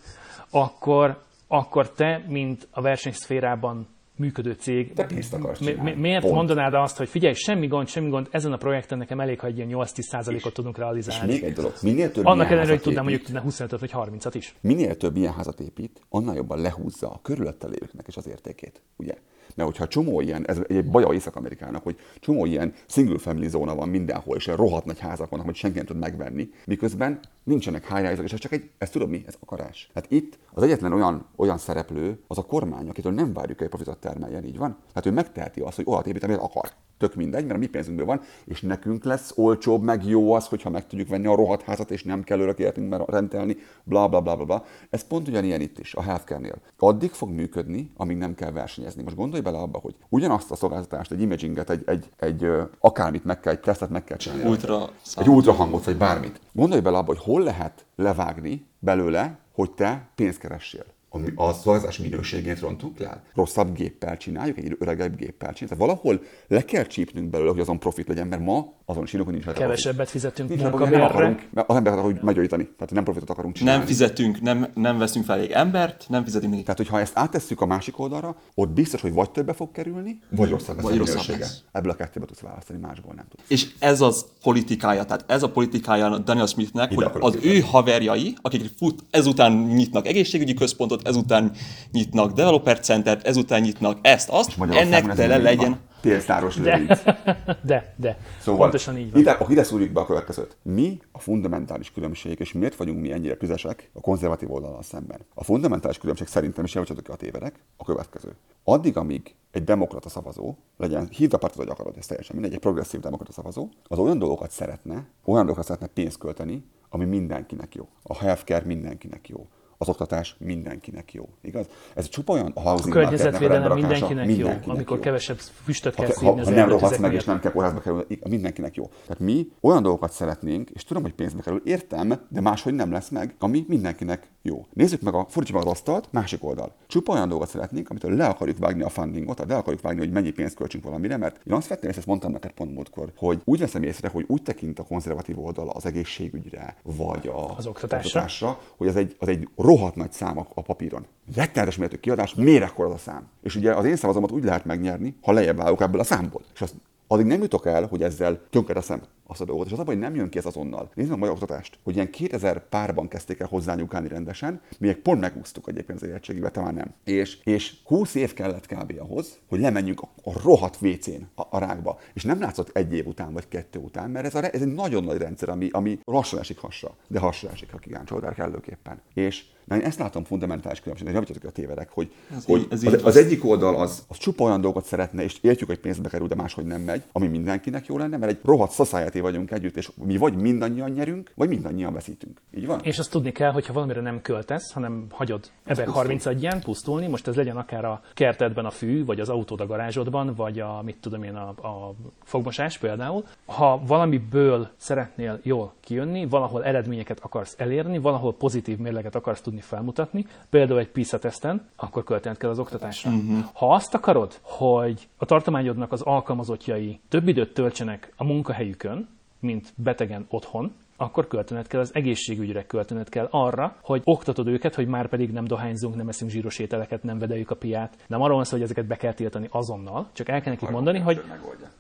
[0.50, 5.92] akkor, akkor te, mint a versenyszférában működő cég, Te pénzt akarsz mi, csinálni.
[5.92, 6.34] mi, miért Pont.
[6.34, 9.58] mondanád azt, hogy figyelj, semmi gond, semmi gond, ezen a projekten nekem elég, ha egy
[9.58, 11.32] ilyen 8-10%-ot tudunk És realizálni.
[11.32, 14.56] még egy dolog, minél több Annak ellenére, hogy tudnám mondjuk 25 vagy 30-at is.
[14.62, 19.14] minél több ilyen házat épít, annál jobban lehúzza a körülötte lévőknek is az értékét, ugye?
[19.56, 23.90] Mert hogyha csomó ilyen, ez egy baja Észak-Amerikának, hogy csomó ilyen single family zóna van
[23.90, 28.24] mindenhol, és ilyen rohadt nagy házak vannak, hogy senki nem tud megvenni, miközben nincsenek high
[28.24, 29.90] és ez csak egy, ez tudod mi, ez akarás.
[29.94, 33.98] Hát itt az egyetlen olyan, olyan szereplő az a kormány, akitől nem várjuk, hogy profitot
[33.98, 34.78] termeljen, így van?
[34.94, 36.72] Hát ő megteheti azt, hogy olyat épít, amit akar.
[37.02, 40.70] Tök mindegy, mert a mi pénzünkből van, és nekünk lesz olcsóbb, meg jó az, hogyha
[40.70, 44.36] meg tudjuk venni a rohadt házat, és nem kell örök életünkben rendelni, bla bla bla
[44.36, 44.66] bla bla.
[44.90, 46.56] Ez pont ugyanilyen itt is, a healthcare-nél.
[46.78, 49.04] Addig fog működni, amíg nem kell versenyezni.
[49.04, 52.48] Most gondolj bele abba, hogy ugyanazt a szolgáltatást, egy imaginget, egy, egy, egy
[52.80, 54.50] akármit meg kell, egy tesztet meg kell csinálni.
[54.50, 56.40] ultra Egy ultrahangot, vagy bármit.
[56.52, 60.86] Gondolj bele abba, hogy hol lehet levágni belőle, hogy te pénzt keressél.
[61.14, 63.24] A, a szolgáltatás minőségét rontunk le?
[63.34, 65.70] Rosszabb géppel csináljuk, egy öregebb géppel csináljuk.
[65.70, 69.34] Tehát valahol le kell csípnünk belőle, hogy azon profit legyen, mert ma azon sinok, hogy
[69.34, 69.62] nincs profit.
[69.62, 71.16] Kevesebbet fizetünk Nincs profit, nem munkabérre.
[71.20, 72.64] akarunk, mert az emberek akarnak meggyógyítani.
[72.64, 73.78] Tehát nem profitot akarunk csinálni.
[73.80, 76.66] nem fizetünk, nem, nem veszünk fel elég embert, nem fizetünk nekik.
[76.66, 80.50] Tehát, hogyha ezt áttesszük a másik oldalra, ott biztos, hogy vagy többe fog kerülni, vagy
[80.50, 81.62] rosszabb lesz Vagy a rosszabb lesz.
[81.72, 83.44] Ebből a kettőből tudsz választani, másból nem tudsz.
[83.48, 88.36] És ez az politikája, tehát ez a politikája Daniel Smithnek, Ide hogy az ő haverjai,
[88.42, 91.52] akik fut, ezután nyitnak egészségügyi központot, ezután
[91.92, 95.80] nyitnak developer centert, ezután nyitnak ezt, azt, ennek tele legyen.
[96.02, 97.02] Pénztáros De, lőrinc.
[97.62, 98.18] de, de.
[98.40, 99.22] Szóval Pontosan így van.
[99.22, 100.58] Ide, akkor ide szúrjuk be a következőt.
[100.62, 105.20] Mi a fundamentális különbség, és miért vagyunk mi ennyire tüzesek a konzervatív oldalon szemben?
[105.34, 108.36] A fundamentális különbség szerintem, és javítsatok a tévedek, a következő.
[108.64, 112.60] Addig, amíg egy demokrata szavazó, legyen, hívd a pártot, hogy akarod, ez teljesen mindegy, egy
[112.60, 117.88] progresszív demokrata szavazó, az olyan dolgokat szeretne, olyan dolgokat szeretne pénzt költeni, ami mindenkinek jó.
[118.04, 119.48] A healthcare mindenkinek jó.
[119.82, 121.30] Az oktatás mindenkinek jó.
[121.42, 121.66] Igaz?
[121.96, 125.04] Ez csupa olyan a housing A környezetvédelem a mindenkinek, mindenkinek jó, amikor jó.
[125.04, 127.22] kevesebb füstöt kell Ha, szívni ha, az ha nem rohadsz meg, miatt.
[127.22, 128.86] és nem kell kórházba kerülni, mindenkinek jó.
[128.88, 133.10] Tehát mi olyan dolgokat szeretnénk, és tudom, hogy pénzbe kerül, értem, de máshogy nem lesz
[133.10, 134.66] meg, ami mindenkinek jó.
[134.74, 136.74] Nézzük meg a fordítsuk meg a asztalt, másik oldal.
[136.88, 140.12] Csupa olyan dolgot szeretnénk, amitől le akarjuk vágni a fundingot, tehát le akarjuk vágni, hogy
[140.12, 143.42] mennyi pénzt költsünk valamire, mert én azt vettem, és ezt mondtam neked pont múltkor, hogy
[143.44, 148.08] úgy veszem észre, hogy úgy tekint a konzervatív oldal az egészségügyre, vagy a, Az oktatásra.
[148.20, 151.06] oktatásra hogy az egy, az egy rohadt nagy szám a, papíron.
[151.36, 153.28] Rettenetes mértékű kiadás, miért ekkor az a szám?
[153.44, 156.42] És ugye az én szavazomat úgy lehet megnyerni, ha lejjebb állok ebből a számból.
[156.54, 156.74] És azt
[157.12, 159.66] addig nem jutok el, hogy ezzel tönkreteszem azt a dolgot.
[159.66, 160.92] És az a baj, hogy nem jön ki ez azonnal.
[160.96, 165.20] Meg a magyar oktatást, hogy ilyen 2000 párban kezdték el hozzányúkálni rendesen, mi egy pont
[165.20, 166.94] megúsztuk egyébként az érettségébe, már nem.
[167.04, 168.94] És, és 20 év kellett kb.
[169.00, 172.00] ahhoz, hogy lemenjünk a, a rohadt WC-n a, a rákba.
[172.14, 175.04] És nem látszott egy év után vagy kettő után, mert ez, a, ez egy nagyon
[175.04, 179.02] nagy rendszer, ami, ami lassan esik hasra, de hasra esik, ha kigáncsoltál kellőképpen.
[179.14, 182.84] És na, én ezt látom fundamentális különbségnek, javítsatok, a tévedek, hogy, Ez hogy így- ez
[182.84, 186.10] az, így az egyik oldal az, az csupa olyan dolgot szeretne, és értjük, hogy pénzbe
[186.10, 189.76] kerül, de máshogy nem megy, ami mindenkinek jó lenne, mert egy rohadt society vagyunk együtt,
[189.78, 192.42] és mi vagy mindannyian nyerünk, vagy mindannyian veszítünk.
[192.56, 192.80] Így van?
[192.84, 197.08] És azt tudni kell, hogy ha valamire nem költesz, hanem hagyod ebben 30 adján pusztulni,
[197.08, 200.82] most ez legyen akár a kertedben a fű, vagy az autód a garázsodban, vagy a,
[200.86, 203.24] mit tudom én, a, a fogmosás például.
[203.46, 210.26] Ha valamiből szeretnél jól kijönni, valahol eredményeket akarsz elérni, valahol pozitív mérleget akarsz tudni felmutatni,
[210.50, 213.12] például egy PISA teszten, akkor költened kell az oktatásra.
[213.12, 213.46] Uh-huh.
[213.54, 220.26] Ha azt akarod, hogy a tartományodnak az alkalmazottjai több időt töltsenek a munkahelyükön, mint betegen
[220.30, 225.32] otthon, akkor költened kell az egészségügyre, költened kell arra, hogy oktatod őket, hogy már pedig
[225.32, 227.98] nem dohányzunk, nem eszünk zsíros ételeket, nem vedeljük a piát.
[228.08, 231.00] Nem arról van szó, hogy ezeket be kell tiltani azonnal, csak el kell nekik mondani,
[231.00, 231.22] hogy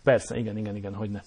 [0.03, 1.19] persze, igen, igen, igen, hogy ne.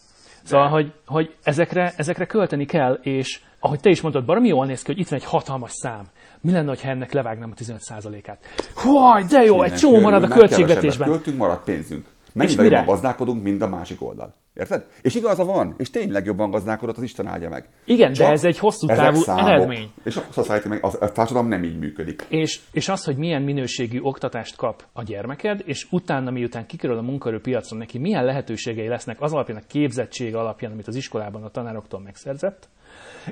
[0.44, 4.82] Szóval, hogy, hogy ezekre, ezekre költeni kell, és ahogy te is mondtad, baromi jól néz
[4.82, 6.04] ki, hogy itt van egy hatalmas szám.
[6.44, 8.38] Mi lenne, ha ennek levágnám a 15%-át?
[8.74, 11.09] Hú, de jó, egy csomó marad a költségvetésben.
[11.09, 12.07] Költünk, marad pénzünk.
[12.33, 14.35] Mennyivel jobban gazdálkodunk, mint a másik oldal.
[14.54, 14.87] Érted?
[15.02, 17.68] És igaza van, és tényleg jobban gazdálkodott, az Isten áldja meg.
[17.85, 19.48] Igen, de Csak ez egy hosszú távú számok.
[19.48, 19.90] eredmény.
[20.04, 22.26] És a society meg, a, társadalom nem így működik.
[22.28, 27.02] És, és az, hogy milyen minőségű oktatást kap a gyermeked, és utána, miután kikerül a
[27.02, 32.00] munkaerőpiacon, neki milyen lehetőségei lesznek az alapján, a képzettség alapján, amit az iskolában a tanároktól
[32.00, 32.68] megszerzett,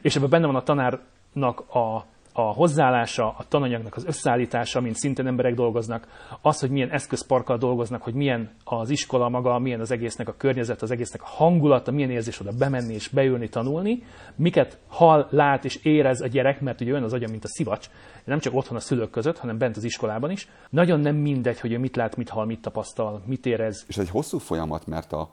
[0.00, 5.26] és ebben benne van a tanárnak a, a hozzáállása, a tananyagnak az összeállítása, mint szintén
[5.26, 6.08] emberek dolgoznak,
[6.42, 10.82] az, hogy milyen eszközparkkal dolgoznak, hogy milyen az iskola maga, milyen az egésznek a környezet,
[10.82, 14.02] az egésznek a hangulata, milyen érzés oda bemenni és beülni, tanulni,
[14.36, 17.90] miket hall, lát és érez a gyerek, mert ugye olyan az agya, mint a szivacs,
[18.24, 20.48] nem csak otthon a szülők között, hanem bent az iskolában is.
[20.70, 23.84] Nagyon nem mindegy, hogy ő mit lát, mit hall, mit tapasztal, mit érez.
[23.88, 25.30] És ez egy hosszú folyamat, mert a,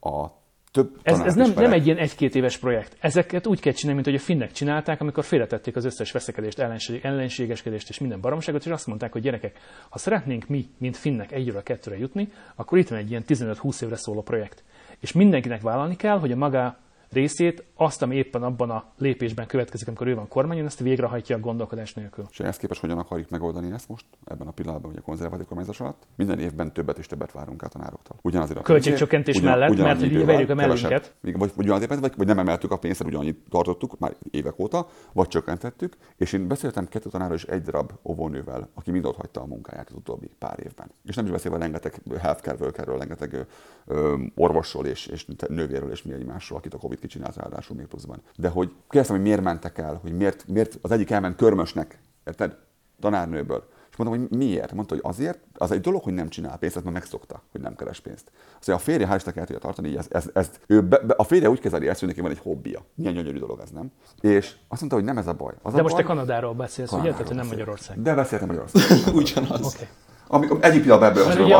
[0.00, 0.38] a
[0.72, 2.96] több Ez, ez nem, nem egy ilyen egy-két éves projekt.
[3.00, 7.00] Ezeket úgy kell csinálni, mint hogy a finnek csinálták, amikor félretették az összes veszekedést, ellenség,
[7.04, 11.56] ellenségeskedést és minden baromságot, és azt mondták, hogy gyerekek, ha szeretnénk mi, mint finnek egyről
[11.56, 14.64] a kettőre jutni, akkor itt van egy ilyen 15-20 évre szóló projekt.
[15.00, 16.78] És mindenkinek vállalni kell, hogy a maga
[17.12, 21.40] részét, azt, ami éppen abban a lépésben következik, amikor ő van kormányon, ezt végrehajtja a
[21.40, 22.24] gondolkodás nélkül.
[22.30, 25.80] És ehhez képest hogyan akarjuk megoldani ezt most, ebben a pillanatban, hogy a konzervatív kormányzás
[25.80, 26.06] alatt?
[26.16, 28.16] Minden évben többet és többet várunk el a tanároktól.
[28.22, 31.14] Ugyanazért a Költségcsökkentés pénzért, mellett, ugyanannyi mert hogy verjük a mellünket.
[31.22, 35.28] Vagy, vagy ugyanazért, vagy, vagy nem emeltük a pénzt, ugyanannyit tartottuk már évek óta, vagy
[35.28, 35.96] csökkentettük.
[36.16, 39.88] És én beszéltem kettő tanárral és egy darab óvónővel, aki mind ott hagyta a munkáját
[39.88, 40.90] az utóbbi pár évben.
[41.04, 43.46] És nem is beszélve rengeteg healthcare rengeteg
[43.86, 48.22] ö, orvosról és, és nővérről és mi egymásról, akit a Covid kicsinált ráadásul még pluszban.
[48.36, 52.56] De hogy kérdeztem, hogy miért mentek el, hogy miért, miért az egyik elment körmösnek, érted?
[53.00, 53.68] Tanárnőből.
[53.90, 54.72] És mondom, hogy miért?
[54.72, 57.76] Mondta, hogy azért, az egy dolog, hogy nem csinál pénzt, ezt már megszokta, hogy nem
[57.76, 58.30] keres pénzt.
[58.58, 60.98] Azt mondja, a férje hál' Istennek el tudja tartani, így ez, ez, ez, ő be,
[60.98, 62.80] be, a férje úgy kezeli ezt, hogy neki van egy hobbija.
[62.94, 63.92] Milyen gyönyörű dolog ez, nem?
[64.20, 65.54] És azt mondta, hogy nem ez a baj.
[65.62, 67.10] Az De a most baj, te Kanadáról beszélsz, ugye?
[67.10, 67.46] Tehát hogy nem.
[67.46, 68.02] Magyarország.
[68.02, 68.82] De beszéltem Magyarország.
[69.14, 69.74] Ugyanaz.
[69.74, 69.88] Oké.
[70.32, 71.52] Amikor egyik pillanatban ebből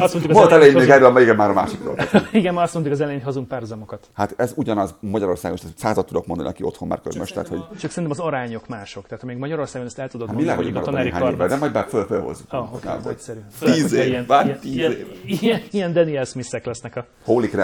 [0.00, 1.96] az mondtuk az Volt elején, még erről, igen, már a másikról.
[2.32, 4.08] igen, már azt mondtuk az elején, hogy hazunk párhuzamokat.
[4.12, 7.90] Hát ez ugyanaz Magyarországon, és százat tudok mondani, aki otthon már körmös, tehát hogy Csak
[7.90, 9.06] szerintem az arányok mások.
[9.06, 11.48] Tehát amíg Magyarországon ezt el tudod hát mondani, hogy a tanári néhány évvel, kar...
[11.48, 12.46] de majd bár föl, fölhozzuk.
[12.52, 13.38] Ah, oké, nagyszerű.
[13.60, 15.60] Tíz év, ilyen- tíz év.
[15.70, 17.06] Ilyen, Daniel Smith-ek lesznek a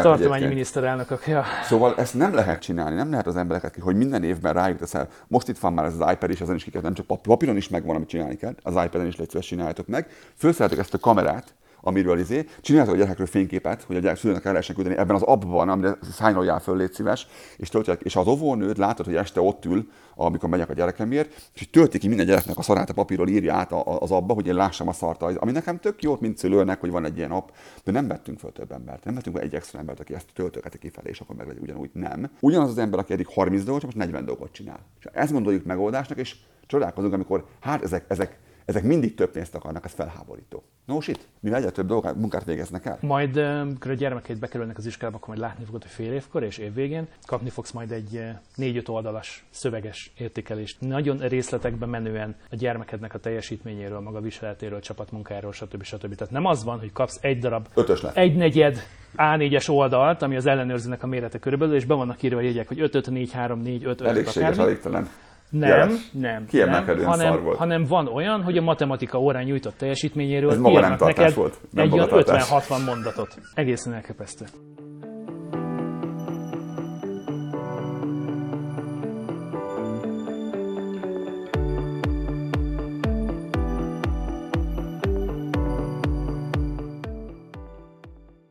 [0.02, 1.24] tartományi miniszterelnökök.
[1.64, 5.08] Szóval ezt nem lehet csinálni, nem lehet az embereket ki, hogy minden évben rájuk teszel.
[5.26, 7.56] Most itt van már ez az iPad is, ezen is ki nem csak pap- papíron
[7.56, 9.97] is megvan, amit csinálni kell, az iPad-en is légy csináljátok meg.
[10.34, 14.52] Felszálljátok ezt a kamerát, amiről izé, csináljátok a gyerekekről fényképet, hogy a gyerek szülőnek el
[14.52, 18.78] lehessen küldeni ebben az appban, amire szájnoljál föl, légy szíves, és töltják, és az óvónőd
[18.78, 22.62] látod, hogy este ott ül, amikor megyek a gyerekemért, és tölti ki minden gyereknek a
[22.62, 26.02] szarát a papírról, írja át az abba, hogy én lássam a szart, ami nekem tök
[26.02, 27.48] jó, mint szülőnek, hogy van egy ilyen app,
[27.84, 30.78] de nem vettünk föl több embert, nem vettünk fel egy extra embert, aki ezt töltögeti
[30.78, 32.30] kifelé, és akkor meg ugyanúgy nem.
[32.40, 34.78] Ugyanaz az ember, aki eddig 30 dolgot, most 40 dolgot csinál.
[34.98, 39.84] És ezt gondoljuk megoldásnak, és csodálkozunk, amikor hát ezek, ezek, ezek mindig több pénzt akarnak,
[39.84, 40.62] ez felháborító.
[40.84, 42.98] No shit, mivel egyre több dolgát, munkát végeznek el.
[43.00, 46.58] Majd, amikor a gyermekeid bekerülnek az iskolába, akkor majd látni fogod, hogy fél évkor és
[46.58, 50.80] évvégén kapni fogsz majd egy ö, négy-öt oldalas szöveges értékelést.
[50.80, 55.82] Nagyon részletekben menően a gyermekednek a teljesítményéről, maga viseletéről, csapatmunkáról, stb.
[55.82, 56.14] stb.
[56.14, 58.16] Tehát nem az van, hogy kapsz egy darab, Ötös lett.
[58.16, 58.82] egy negyed
[59.16, 62.80] A4-es oldalt, ami az ellenőrzőnek a mérete körülbelül, és be vannak írva a jegyek, hogy
[62.80, 65.08] 5 5 4 3 4 5 5 Elégséges, akármi.
[65.50, 66.10] Nem, Jeles.
[66.12, 67.56] nem, Kiemelkedően nem szar hanem, volt.
[67.58, 71.60] hanem van olyan, hogy a matematika órán nyújtott teljesítményéről Ez maga nem tartás neked volt.
[71.70, 72.48] Nem egy olyan magatartás.
[72.68, 73.38] 50-60 mondatot.
[73.54, 74.44] Egészen elképesztő.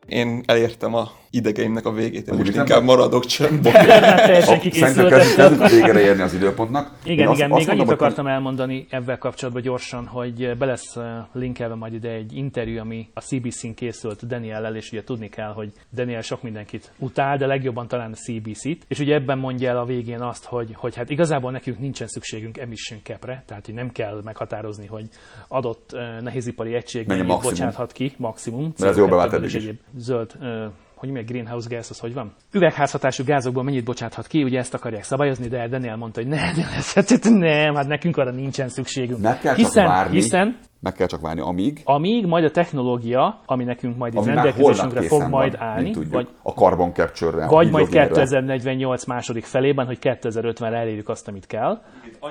[0.06, 3.74] Én elértem a idegeimnek a végét, én most inkább maradok csöndben.
[3.74, 6.92] Bernát teljesen Szerintem kezdünk, végére érni az időpontnak.
[7.04, 10.96] Igen, Én igen, azt még annyit hogy- akartam elmondani ebben kapcsolatban gyorsan, hogy be lesz
[10.96, 15.54] eh, linkelve majd ide egy interjú, ami a CBC-n készült Daniellel, és ugye tudni kell,
[15.54, 19.78] hogy Daniel sok mindenkit utál, de legjobban talán a CBC-t, és ugye ebben mondja el
[19.78, 23.92] a végén azt, hogy, hogy hát igazából nekünk nincsen szükségünk emission capre, tehát hogy nem
[23.92, 25.06] kell meghatározni, hogy
[25.48, 28.74] adott eh, nehézipari egység Mennyi mennyit bocsáthat ki, maximum.
[28.78, 29.56] Mert ez jó CO2-ből bevált és eddig is.
[29.56, 32.34] egyéb zöld eh, hogy mi a greenhouse gas, az hogy van?
[32.52, 36.54] Üvegházhatású gázokból mennyit bocsáthat ki, ugye ezt akarják szabályozni, de Daniel mondta, hogy nem,
[36.96, 39.22] nem, nem, hát nekünk arra nincsen szükségünk.
[39.22, 43.42] Meg kell hiszen, csak várni, hiszen meg kell csak várni, amíg, amíg majd a technológia,
[43.46, 47.46] ami nekünk majd itt rendelkezésünkre fog majd van, állni, mint tudjuk, vagy, a carbon capture-re,
[47.46, 48.08] a vagy majd hidrogénre.
[48.08, 51.82] 2048 második felében, hogy 2050-re elérjük azt, amit kell,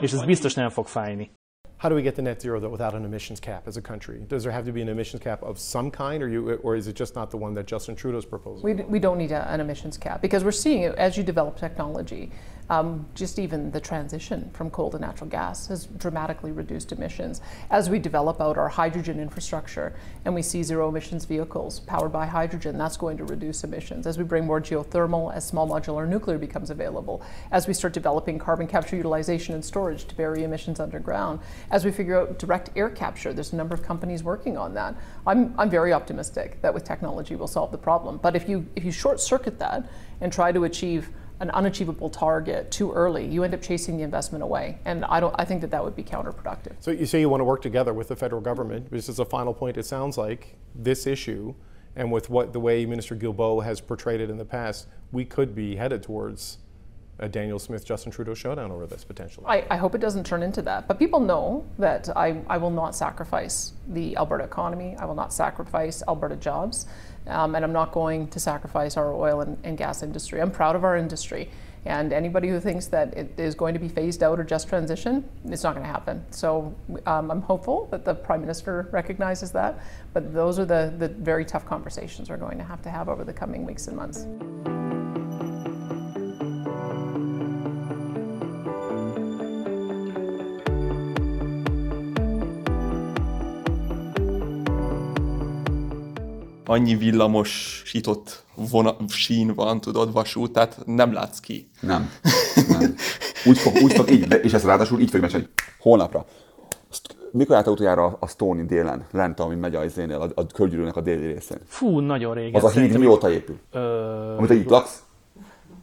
[0.01, 1.31] és ez biztos nem fog fájni.
[1.79, 4.23] How do we get to net zero though without an emissions cap as a country?
[4.29, 6.89] Does there have to be an emissions cap of some kind, or you, or is
[6.89, 8.65] it just not the one that Justin Trudeau's proposing?
[8.65, 11.59] We, we don't need a, an emissions cap because we're seeing it as you develop
[11.59, 12.33] technology.
[12.69, 17.41] Um, just even the transition from coal to natural gas has dramatically reduced emissions.
[17.71, 22.27] As we develop out our hydrogen infrastructure and we see zero emissions vehicles powered by
[22.27, 24.07] hydrogen, that's going to reduce emissions.
[24.07, 28.39] As we bring more geothermal, as small modular nuclear becomes available, as we start developing
[28.39, 31.39] carbon capture utilization and storage to bury emissions underground,
[31.71, 34.97] as we figure out direct air capture, there's a number of companies working on that.
[35.27, 38.19] I'm, I'm very optimistic that with technology we'll solve the problem.
[38.19, 39.89] But if you, if you short circuit that
[40.21, 44.43] and try to achieve an unachievable target too early, you end up chasing the investment
[44.43, 44.79] away.
[44.85, 46.75] And I, don't, I think that that would be counterproductive.
[46.81, 48.91] So you say you want to work together with the federal government.
[48.91, 49.77] This is a final point.
[49.77, 51.55] It sounds like this issue,
[51.95, 55.55] and with what the way Minister Guilbeault has portrayed it in the past, we could
[55.55, 56.59] be headed towards
[57.19, 59.47] a Daniel Smith Justin Trudeau showdown over this potentially.
[59.47, 60.87] I, I hope it doesn't turn into that.
[60.87, 64.97] But people know that I, I will not sacrifice the Alberta economy.
[64.99, 66.87] I will not sacrifice Alberta jobs.
[67.27, 70.41] Um, and I'm not going to sacrifice our oil and, and gas industry.
[70.41, 71.51] I'm proud of our industry.
[71.85, 75.25] And anybody who thinks that it is going to be phased out or just transition,
[75.45, 76.25] it's not going to happen.
[76.31, 76.75] So
[77.07, 79.79] um, I'm hopeful that the Prime Minister recognizes that.
[80.13, 83.23] But those are the, the very tough conversations we're going to have to have over
[83.23, 84.27] the coming weeks and months.
[96.67, 101.71] Annyi villamosított vona, sín van, tudod, vasút, tehát nem látsz ki.
[101.81, 102.11] Nem.
[102.69, 102.95] nem.
[103.45, 105.47] Úgy fog, úgy fog így, de- és ez ráadásul így fog mesélni,
[105.79, 106.25] holnapra.
[106.91, 110.97] Azt- Mikor állt utoljára a Stony délen, lent, ami megy a izénél, a, a körgyűrűnek
[110.97, 111.59] a déli részén?
[111.67, 112.55] Fú, nagyon régen.
[112.55, 113.59] Az a híd mióta épül?
[113.73, 113.81] Ö,
[114.37, 115.03] Amit itt laksz?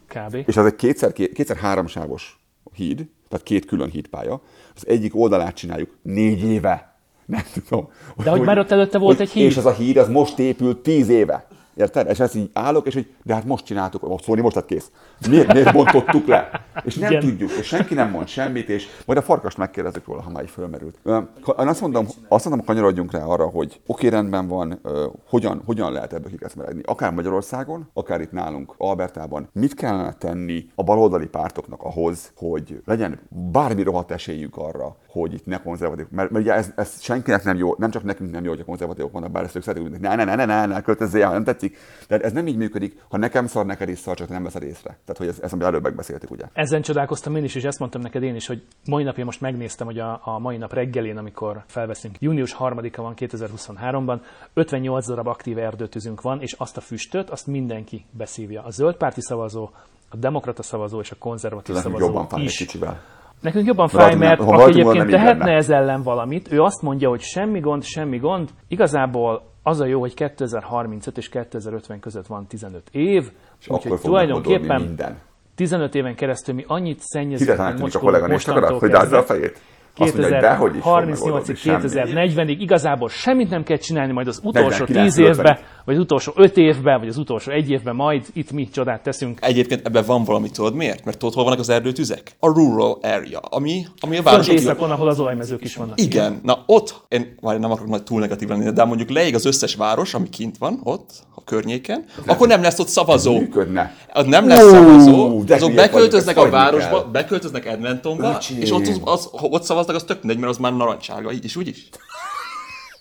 [0.08, 0.36] kb.
[0.46, 2.40] És ez egy kétszer, két, kétszer háromsávos
[2.74, 4.42] híd, tehát két külön hídpálya.
[4.76, 6.93] Az egyik oldalát csináljuk négy éve.
[7.26, 7.90] Nem tudom.
[8.24, 9.44] De hogy már ott előtte volt egy híd?
[9.44, 11.48] És ez a híd, az most épült tíz éve.
[11.76, 12.10] Érted?
[12.10, 14.92] És ezt így állok, és hogy de hát most csináltuk, most szólni, most lett kész.
[15.30, 16.50] Miért, miért bontottuk le?
[16.84, 17.24] És nem Igen.
[17.24, 20.50] tudjuk, és senki nem mond semmit, és majd a farkast megkérdezzük róla, ha már így
[20.50, 20.98] fölmerült.
[21.06, 24.82] Én azt mondom, azt mondom, kanyarodjunk rá arra, hogy oké, rendben van,
[25.30, 26.82] hogyan, hogyan lehet ebből kikeszmeregni.
[26.86, 29.50] Akár Magyarországon, akár itt nálunk, Albertában.
[29.54, 33.20] Mit kellene tenni a baloldali pártoknak ahhoz, hogy legyen
[33.52, 36.06] bármi rohadt esélyük arra, hogy itt ne konzervatív.
[36.10, 38.66] Mert, mert ugye ez, ez, senkinek nem jó, nem csak nekünk nem jó, hogy a
[38.66, 41.32] konzervatívok vannak, bár ezt ők szeretik, hogy ne, ne, ne, ne, ne, ne, költözzél, ha
[41.32, 41.63] nem tetszik.
[42.08, 44.90] De ez nem így működik, ha nekem szar, neked is szar, csak nem veszed észre.
[44.90, 46.46] Tehát, hogy ez, ezt amit előbb megbeszéltük, ugye.
[46.54, 49.88] Ezen csodálkoztam én is, és ezt mondtam neked én is, hogy mai napja most megnéztem,
[49.88, 54.20] hogy a, a mai nap reggelén, amikor felveszünk, június 3-a van 2023-ban,
[54.54, 58.64] 58 darab aktív erdőtűzünk van, és azt a füstöt, azt mindenki beszívja.
[58.64, 59.70] A zöld párti szavazó,
[60.10, 62.58] a demokrata szavazó és a konzervatív Nekünk szavazó jobban is.
[62.58, 63.02] kicsivel.
[63.42, 67.22] Nekünk jobban fáj, mert ha aki egyébként tehetne ez ellen valamit, ő azt mondja, hogy
[67.22, 68.50] semmi gond, semmi gond.
[68.68, 74.00] Igazából az a jó, hogy 2035 és 2050 között van 15 év, És akkor úgyhogy
[74.00, 75.18] tulajdonképpen minden.
[75.56, 79.24] 15 éven keresztül mi annyit szennyezünk, Hitetlenek tűnik a kollega, és akarod, hogy rázza a
[79.24, 79.62] fejét?
[79.98, 82.32] Azt mondja, hogy dehogy is fog megoldódni, 2038-ig, semmi.
[82.34, 85.58] 2040-ig igazából semmit nem kell csinálni, majd az utolsó 49, 10 évben, 50.
[85.86, 89.40] vagy az utolsó 5 évben, vagy az utolsó 1 évben majd itt mi csodát teszünk.
[89.42, 91.06] Egyébként ebben van valami, tudod miért?
[91.06, 92.32] Mert tudod, hol vannak az erdőtüzek?
[92.40, 94.54] A rural area, ami, ami a városok...
[94.54, 96.02] északon, ahol az olajmezők is vannak.
[96.02, 99.46] Igen, na ott, én már nem akarok majd túl negatív lenni, de mondjuk leég az
[99.46, 103.40] összes város, ami kint van, ott, a környéken, akkor nem lesz ott szavazó.
[103.40, 103.96] Működne.
[104.14, 109.68] Az nem lesz szavazó, de azok beköltöznek a városba, beköltöznek Edmontonba, és ott, az, az,
[109.68, 111.90] ha szavaznak, az tök mindegy, mert az már narancsága, így is, úgy is.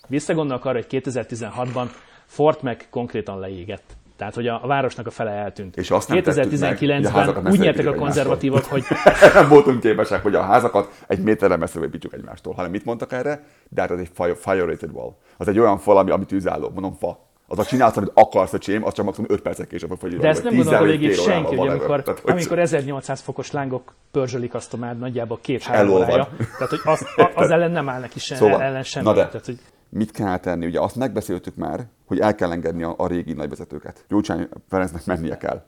[0.07, 1.87] Visszagondolok arra, hogy 2016-ban
[2.25, 3.95] Fort meg konkrétan leégett.
[4.17, 5.77] Tehát, hogy a, a városnak a fele eltűnt.
[5.77, 8.83] És azt nem tettük meg, hogy a 2019-ben házakat ne úgy nyertek a konzervatívok, hogy
[9.33, 12.53] nem voltunk képesek, hogy a házakat egy méterre messzebb építsük egymástól.
[12.53, 13.43] Hanem mit mondtak erre?
[13.69, 15.15] De hát ez egy fire, fire rated wall.
[15.37, 16.69] Az egy olyan fal, ami, ami tűzálló.
[16.69, 17.31] Mondom, fa.
[17.53, 20.17] Az a csinálsz, amit akarsz, öcsém, az csak maximum 5 percek később fog fogyni.
[20.17, 24.53] De ezt nem gondolom végig senki, hogy amikor, Tehát, hogy amikor 1800 fokos lángok pörzsölik
[24.53, 26.27] azt a már nagyjából két-három órája.
[26.37, 29.05] Tehát, hogy az, az ellen nem áll neki sem, Szóval, ellen semmi.
[29.05, 29.57] na de, Tehát, hogy
[29.89, 30.65] mit kell tenni?
[30.65, 34.05] Ugye azt megbeszéltük már, hogy el kell engedni a, a régi nagyvezetőket.
[34.09, 35.63] Gyurcsány Ferencnek mennie kell.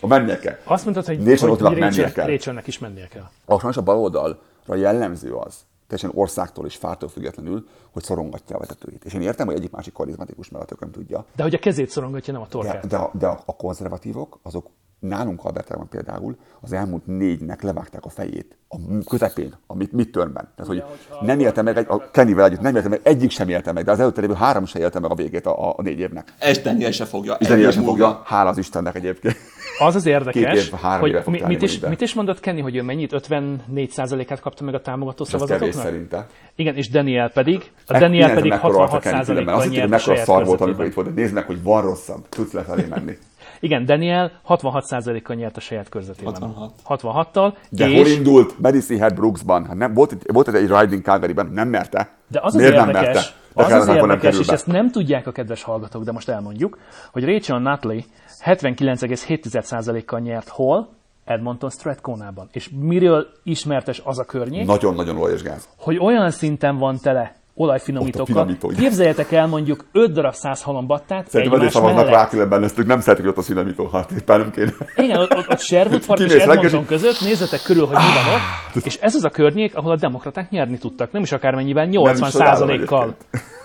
[0.00, 0.56] A mennie kell.
[0.64, 2.26] azt mondtad, hogy, Nation hogy, hogy mennie Rachel, kell.
[2.26, 3.28] Rachelnek is mennie kell.
[3.44, 5.54] A sajnos a baloldalra jellemző az,
[5.88, 9.04] teljesen országtól és fártól függetlenül, hogy szorongatja a vezetőit.
[9.04, 11.24] És én értem, hogy egyik másik karizmatikus, a tököm tudja.
[11.36, 12.86] De hogy a kezét szorongatja, nem a De, torkát.
[12.86, 14.66] de, a- de a, a konzervatívok, azok
[14.98, 18.76] nálunk Albertában például az elmúlt négynek levágták a fejét a
[19.08, 20.48] közepén, a mid- midtermben.
[20.56, 20.82] Tehát, hogy
[21.26, 23.90] nem élte meg, egy, a Kennyvel együtt nem élte meg, egyik sem élte meg, de
[23.90, 26.32] az előtte lévő három sem élte meg a végét a, a négy évnek.
[26.38, 27.36] Ez Daniel se fogja.
[27.40, 27.82] Sem múlva.
[27.82, 29.36] fogja, hála az Istennek egyébként.
[29.78, 32.60] Az az Két érdekes, év, három hogy éve mi, mit, is, mit is mondott Kenny,
[32.60, 33.12] hogy ő mennyit?
[33.28, 35.82] 54%-át kapta meg a támogató Ez szavazatoknak?
[35.84, 36.26] szerinte.
[36.56, 39.54] Igen, és Daniel pedig, a Ek- Daniel pedig meg, mekkora arca Kenny különben.
[39.54, 41.14] 66%-kal Azt hittem, hogy nyert a mekkora saját szar volt, amikor itt volt.
[41.14, 42.28] Nézd meg, hogy van rosszabb.
[42.28, 43.12] Tudsz lefelé menni.
[43.60, 46.32] Igen, Daniel 66%-kal nyert a saját körzetében.
[46.32, 46.72] 66.
[46.88, 48.58] 66-tal, De és hol indult?
[48.58, 49.66] Medicine Hat Brooksban.
[49.66, 52.08] Hát nem, volt, itt- volt egy riding Calgary-ben, nem merte.
[52.28, 53.30] De az az Miért nem érdekes, merte?
[53.54, 56.78] de az az nem érdekes, és ezt nem tudják a kedves hallgatók, de most elmondjuk,
[57.12, 57.98] hogy Rachel Nutley
[58.44, 60.88] 79,7%-kal nyert hol?
[61.24, 62.48] Edmonton Stratconában.
[62.52, 64.66] És miről ismertes az a környék?
[64.66, 65.68] Nagyon-nagyon olajos gáz.
[65.76, 68.34] hogy olyan szinten van tele olajfinomítókkal.
[68.34, 68.68] Finomító.
[68.68, 73.26] Képzeljetek el mondjuk 5 darab 100 halombattát Szerintem egymás szavaznak rá különben, ezt nem szeretik,
[73.26, 74.72] ott a színamító, hát éppen nem kéne.
[74.96, 78.84] Igen, ott, ott, Sherwood Park és Edmonton és- között, nézzetek körül, hogy mi van ott,
[78.84, 83.16] és ez az a környék, ahol a demokraták nyerni tudtak, nem is akármennyivel, 80 százalékkal.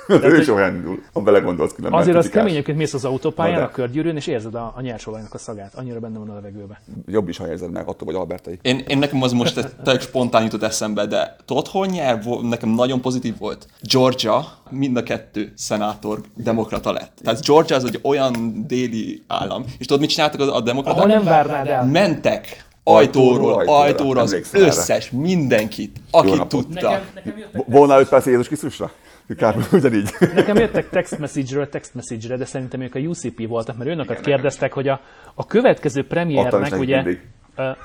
[0.08, 2.00] Ő is olyan indul, ha belegondolsz különben.
[2.00, 3.64] Azért az kemény, egyébként mész az autópályán, de.
[3.64, 5.74] a körgyűrűn, és érzed a, a nyersolajnak a szagát.
[5.76, 6.78] Annyira benne van a levegőben.
[7.06, 8.60] Jobb is, ha érzed meg, attól vagy Albertai.
[8.62, 12.24] Én, én nekem az most egy- tényleg spontán jutott eszembe, de tudod, hol nyer?
[12.42, 13.68] Nekem nagyon pozitív volt.
[13.82, 17.18] Georgia, mind a kettő szenátor demokrata lett.
[17.24, 19.64] Tehát Georgia az egy olyan déli állam.
[19.78, 21.08] És tudod, mit csináltak a, a Ahol demokraták?
[21.08, 21.86] nem várnád el.
[21.86, 24.70] mentek ajtóról, ajtóra az emlékszem erre.
[24.70, 26.90] összes, mindenkit, akit tudta.
[26.90, 28.92] Nekem, nekem jöttek Volna 5 perc Jézus Krisztusra?
[29.38, 30.10] Kár, ugyanígy.
[30.20, 34.74] Nekem jöttek text message-ről text message-re, de szerintem ők a UCP voltak, mert őnöket kérdeztek,
[34.74, 35.02] hogy a,
[35.34, 37.22] a következő premiernek, ugye, mindig.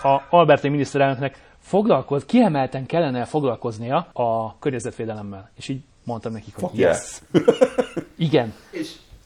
[0.03, 5.51] a Alberti miniszterelnöknek foglalkoz, kiemelten kellene foglalkoznia a környezetvédelemmel.
[5.57, 7.21] És így mondtam nekik, hogy Fuck yes.
[8.17, 8.53] Igen.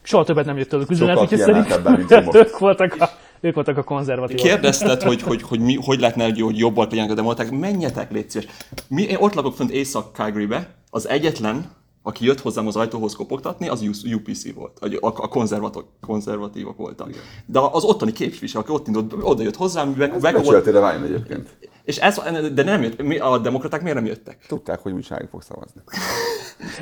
[0.01, 1.99] Soha többet nem jött tőlük üzenet, úgyhogy szerintem
[2.33, 3.09] ők voltak a,
[3.39, 4.43] ők voltak a konzervatívok.
[4.43, 7.51] Kérdezted, hogy, hogy, hogy, mi, hogy lehetne, hogy, hogy jobbak legyenek a demokraták.
[7.51, 8.47] Menjetek, légy szíves.
[8.87, 10.47] Mi, én ott lakok fönt észak calgary
[10.89, 11.71] az egyetlen,
[12.03, 13.81] aki jött hozzám az ajtóhoz kopogtatni, az
[14.13, 14.79] UPC volt.
[14.79, 17.09] A, a konzervatok, konzervatívok voltak.
[17.45, 21.49] De az ottani képviselő, aki ott indult, oda jött hozzám, meg, meg volt, egyébként.
[21.83, 22.21] és ez,
[22.53, 24.37] de nem jött, mi, a demokraták miért nem jöttek?
[24.47, 25.81] Tudták, hogy újságig fog szavazni.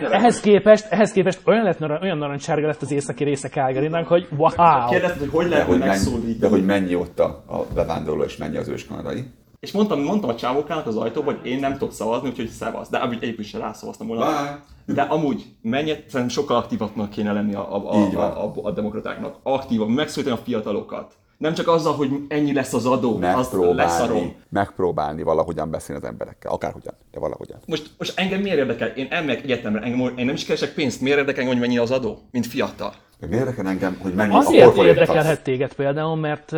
[0.11, 4.89] Ehhez képest, ehhez képest olyan, lett, olyan narancsárga lett az északi része Calgarynak, hogy wow!
[4.89, 6.37] Kérdezted, hogy hogy lehet hogy, mennyi, megszólítani.
[6.37, 9.25] de hogy mennyi ott a, a bevándorló, és mennyi az őskanadai.
[9.61, 12.89] És mondtam, mondtam a csávókának az ajtóba, hogy én nem tudok szavazni, úgyhogy szavaz.
[12.89, 14.25] De amúgy egyébként sem rászavaztam volna.
[14.25, 14.63] Bye.
[14.95, 18.15] De amúgy mennyit, szerintem sokkal aktívabbnak kéne lenni a, a, a, van.
[18.15, 19.35] a, a, a demokratáknak.
[19.43, 21.13] Aktívan, megszólítani a fiatalokat.
[21.37, 24.35] Nem csak azzal, hogy ennyi lesz az adó, az Megpróbálni, leszarom.
[24.49, 26.51] megpróbálni valahogyan beszélni az emberekkel.
[26.51, 27.59] Akárhogyan, de valahogyan.
[27.65, 28.87] Most, most engem miért érdekel?
[28.87, 31.01] Én elmegyek egyetemre, engem, én nem is keresek pénzt.
[31.01, 32.17] Miért érdekel, hogy mennyi az adó?
[32.31, 32.93] Mint fiatal.
[33.19, 36.51] Miért érdekel engem, hogy mennyi Azért a érdekelhet téged például, mert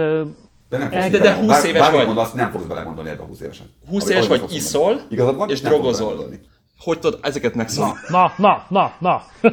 [0.73, 2.05] De nem De- fogsz de bele- 20 bár- éves bármit vagy.
[2.05, 3.65] mondasz, nem fogsz belemondani ebbe a 20 évesen.
[3.89, 5.01] 20 Ami- éves vagy, iszol.
[5.09, 6.27] Igazad van, és nem drogozol.
[6.79, 7.99] Hogy tudod ezeket megszólítani?
[8.09, 9.23] na, na, na, na.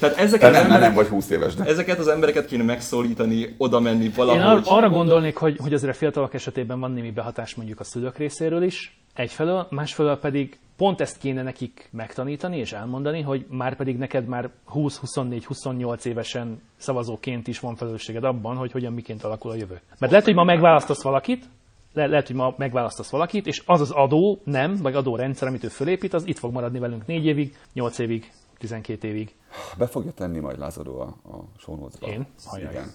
[0.00, 2.62] Tehát Te ezeket, nem, mert nem emberek, vagy 20 éves, de ezeket az embereket kéne
[2.62, 4.42] megszólítani, oda menni Én valahogy.
[4.56, 8.18] ar- arra gondolnék, hogy, hogy azért a fiatalok esetében van némi behatás mondjuk a szülők
[8.18, 13.98] részéről is, egyfelől, másfelől pedig pont ezt kéne nekik megtanítani és elmondani, hogy már pedig
[13.98, 19.80] neked már 20-24-28 évesen szavazóként is van felelősséged abban, hogy hogyan miként alakul a jövő.
[19.98, 21.44] Mert lehet, hogy ma megválasztasz valakit,
[21.92, 25.68] le- lehet, hogy ma megválasztasz valakit, és az az adó nem, vagy adórendszer, amit ő
[25.68, 29.34] fölépít, az itt fog maradni velünk 4 évig, 8 évig, 12 évig.
[29.78, 32.06] Be fogja tenni majd Lázadó a, a notes-ba.
[32.06, 32.26] Én?
[32.44, 32.72] Hajjaj.
[32.72, 32.88] Igen.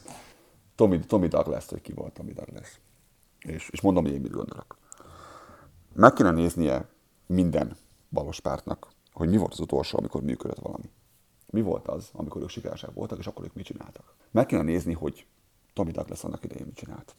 [0.76, 2.80] Tommy, Tommy Douglas, hogy ki volt Tommy Douglas.
[3.40, 4.78] És, és mondom, hogy én mit gondolok.
[5.94, 6.86] Meg kéne néznie
[7.32, 7.76] minden
[8.10, 10.90] balos pártnak, hogy mi volt az utolsó, amikor működött valami.
[11.46, 14.16] Mi volt az, amikor ők sikeresek voltak, és akkor ők mit csináltak.
[14.32, 15.26] Meg kéne nézni, hogy
[15.74, 17.16] Tommy Douglas annak idején mit csinált.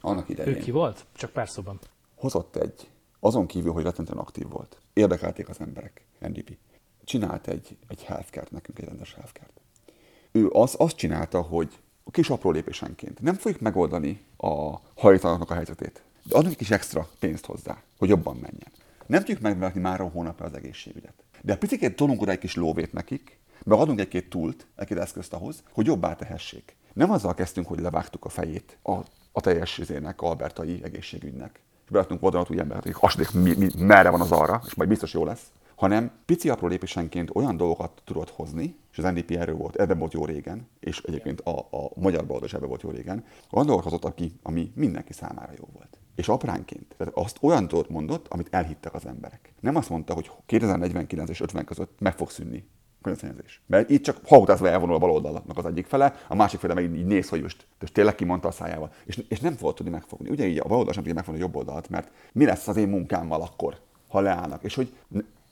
[0.00, 1.06] Annak Ő idején ki volt?
[1.12, 1.78] Csak pár szóban.
[2.14, 2.90] hozott egy,
[3.20, 4.78] azon kívül, hogy rettentően aktív volt.
[4.92, 6.56] Érdekelték az emberek, NDP.
[7.04, 9.50] Csinált egy, egy healthcare nekünk, egy rendes healthcare
[10.32, 11.78] Ő az, azt csinálta, hogy
[12.10, 13.20] kis apró lépésenként.
[13.20, 18.08] Nem fogjuk megoldani a hajtalanoknak a helyzetét, de adunk egy kis extra pénzt hozzá, hogy
[18.08, 18.72] jobban menjen.
[19.06, 21.14] Nem tudjuk megvenni már a hónapra az egészségügyet.
[21.42, 25.62] De picit tolunk oda egy kis lóvét nekik, meg adunk egy-két túlt, egy-két eszközt ahhoz,
[25.72, 26.76] hogy jobbá tehessék.
[26.92, 28.92] Nem azzal kezdtünk, hogy levágtuk a fejét a,
[29.32, 31.60] a teljes izének, albertai egészségügynek.
[31.84, 34.88] És beadtunk vonalat új embert, hogy azt mi, mi, merre van az arra, és majd
[34.88, 35.42] biztos jó lesz.
[35.76, 40.12] Hanem pici apró lépésenként olyan dolgokat tudott hozni, és az NDP erről volt, ebben volt
[40.12, 43.92] jó régen, és egyébként a, a magyar baloldal is ebben volt jó régen, olyan dolgokat
[43.92, 45.98] hozott, aki, ami mindenki számára jó volt.
[46.14, 46.94] És apránként.
[46.96, 49.54] Tehát azt olyan dolgot mondott, amit elhittek az emberek.
[49.60, 52.64] Nem azt mondta, hogy 2049 és 50 között meg fog szűnni
[53.04, 53.60] környezetszennyezés.
[53.66, 56.96] Mert itt csak hautázva elvonul a baloldalnak az egyik fele, a másik fele meg így,
[56.96, 58.92] így néz, hogy most, most tényleg kimondta a szájával.
[59.04, 60.30] És, és nem fogod tudni megfogni.
[60.30, 62.88] Ugye így a baloldal sem tudja megfogni a jobb oldalt, mert mi lesz az én
[62.88, 64.62] munkámmal akkor, ha leállnak.
[64.62, 64.92] És hogy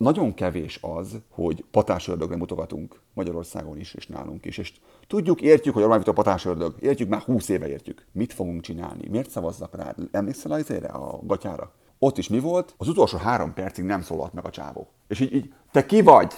[0.03, 4.59] nagyon kevés az, hogy patásördögre mutogatunk Magyarországon is, és nálunk is.
[4.59, 4.73] És
[5.07, 6.75] tudjuk, értjük, hogy Orbán Viktor patásördög.
[6.81, 8.07] Értjük, már 20 éve értjük.
[8.13, 9.09] Mit fogunk csinálni?
[9.09, 9.95] Miért szavazzak rá?
[10.11, 11.73] Emlékszel az a gatyára?
[11.99, 12.75] Ott is mi volt?
[12.77, 14.89] Az utolsó három percig nem szólalt meg a csávó.
[15.09, 16.33] És így, így te ki vagy?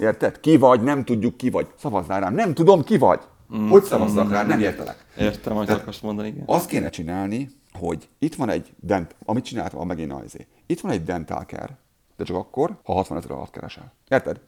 [0.00, 0.40] Érted?
[0.40, 0.82] Ki vagy?
[0.82, 1.66] Nem tudjuk ki vagy.
[1.76, 2.34] Szavazzál rám.
[2.34, 3.20] Nem tudom ki vagy.
[3.68, 4.42] Hogy szavazzak rá?
[4.42, 5.04] Nem értelek.
[5.18, 6.44] Értem, hogy akarsz mondani, igen.
[6.46, 11.02] Azt kéne csinálni, hogy itt van egy dent, amit csináltam megint az Itt van egy
[11.02, 11.78] dental care,
[12.20, 13.92] de csak akkor, ha 60 ezer alatt keresel.
[14.08, 14.40] Érted?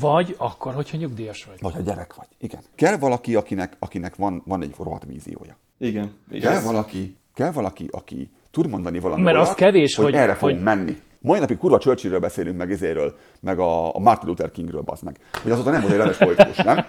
[0.00, 1.56] Vagy akkor, hogyha nyugdíjas vagy.
[1.60, 2.26] Vagy ha gyerek vagy.
[2.38, 2.60] Igen.
[2.74, 5.56] Kell valaki, akinek, akinek van, van egy rohadt víziója.
[5.78, 6.14] Igen.
[6.40, 10.34] Kell valaki, kell valaki, aki tud mondani valami Mert az olyat, kevés, hogy, hogy- erre
[10.34, 11.00] fogunk hogy- menni.
[11.22, 15.18] Mai napig kurva Churchillről beszélünk, meg izéről, meg a, a Martin Luther Kingről, bazd meg.
[15.42, 16.84] Hogy azóta nem volt egy rendes politikus, nem?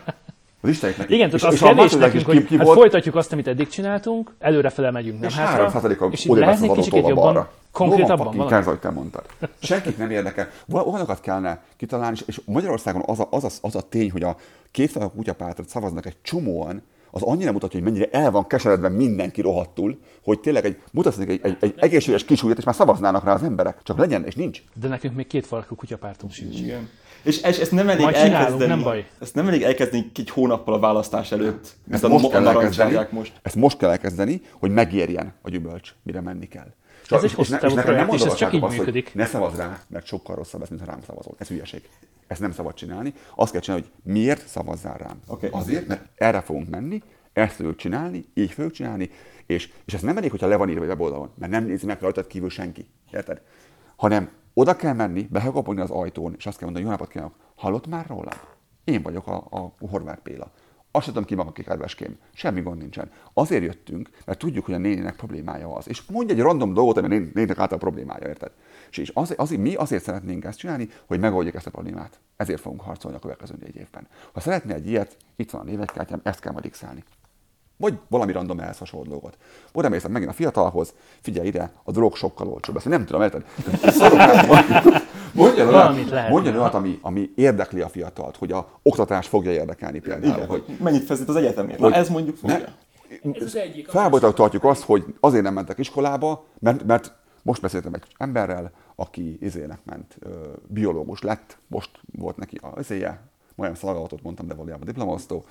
[0.61, 1.09] Az Isteniknek.
[1.09, 3.67] Igen, tehát az és a kevés nekünk, hogy ki hát volt, folytatjuk azt, amit eddig
[3.67, 5.81] csináltunk, előrefele megyünk, nem és hátra.
[5.81, 7.51] 3%-a és így odébb lesz az adótól jobban, balra.
[7.71, 9.23] konkrétabban No, ahogy te mondtad.
[9.61, 10.49] Senkit nem érdekel.
[10.71, 14.35] Olyanokat kellene kitalálni, és- és Magyarországon az a, az, a, az a tény, hogy a
[14.71, 16.81] kétfele kutyapártot szavaznak egy csomóan,
[17.11, 21.39] az annyira mutatja, hogy mennyire el van keseredve mindenki rohadtul, hogy tényleg egy, mutatsz egy,
[21.43, 23.77] egy, egy egészséges kisúlyat, és már szavaznának rá az emberek.
[23.83, 24.63] Csak legyen, és nincs.
[24.79, 26.59] De nekünk még két farkú kutyapártunk sincs.
[26.59, 26.89] Igen.
[27.23, 28.65] És, és ezt nem elég Majd elkezdeni.
[28.65, 29.05] nem baj.
[29.19, 31.75] Ezt nem elég elkezdeni egy hónappal a választás előtt.
[31.89, 33.33] Ezt a most mo- kell elkezdeni, most.
[33.41, 36.73] ezt most kell elkezdeni, hogy megérjen a gyümölcs, mire menni kell.
[37.11, 39.13] És, Ez egy és hosszú ne- nekem nem és ez csak így azt, hogy működik.
[39.13, 41.35] Ne szavazz rá, mert sokkal rosszabb lesz, mint ha rám szavazol.
[41.37, 41.89] Ez hülyeség.
[42.27, 43.13] Ezt nem szabad csinálni.
[43.35, 45.19] Azt kell csinálni, hogy miért szavazzál rám.
[45.27, 45.49] Oké.
[45.51, 47.01] Azért, mert erre fogunk menni,
[47.33, 49.09] ezt fogjuk csinálni, így fogjuk csinálni,
[49.45, 52.01] és, és ez nem elég, hogyha le van írva egy weboldalon, mert nem nézi meg
[52.01, 52.87] rajtad kívül senki.
[53.11, 53.41] Érted?
[53.95, 57.09] Hanem oda kell menni, be kell kapni az ajtón, és azt kell mondani, jó napot
[57.09, 58.37] kívánok, hallott már rólam?
[58.83, 60.51] Én vagyok a, a Horváth Béla.
[60.91, 62.17] Azt sem tudom ki maga ki, kedveském.
[62.33, 63.11] Semmi gond nincsen.
[63.33, 65.87] Azért jöttünk, mert tudjuk, hogy a nénének problémája az.
[65.87, 68.51] És mondja egy random dolgot, ami a nén- nénének által problémája, érted?
[68.91, 72.19] És- az, azért, mi azért szeretnénk ezt csinálni, hogy megoldjuk ezt a problémát.
[72.35, 74.07] Ezért fogunk harcolni a következő négy évben.
[74.33, 76.83] Ha szeretné egy ilyet, itt van a névegykártyám, ezt kell majd x
[77.77, 79.37] vagy valami random ehhez hasonló dolgot.
[79.73, 82.75] Oda mész megint a fiatalhoz, figyelj ide, a drog sokkal olcsóbb.
[82.75, 83.45] Ezt nem tudom, érted?
[85.33, 86.29] Mondja Valamit lehet.
[86.29, 90.35] mondja olyat ami, ami érdekli a fiatalt, hogy a oktatás fogja érdekelni például.
[90.35, 91.79] Igen, Hogy, mennyit fizet az egyetemért.
[91.79, 92.57] hogy Na ez mondjuk fogja.
[92.57, 97.13] ne, Felbolytak tartjuk azt, hogy azért nem mentek iskolába, mert, mert
[97.43, 100.29] most beszéltem egy emberrel, aki izének ment, ö,
[100.67, 103.21] biológus lett, most volt neki a izéje,
[103.55, 105.45] majdnem szalagatot mondtam, de valójában diplomosztó,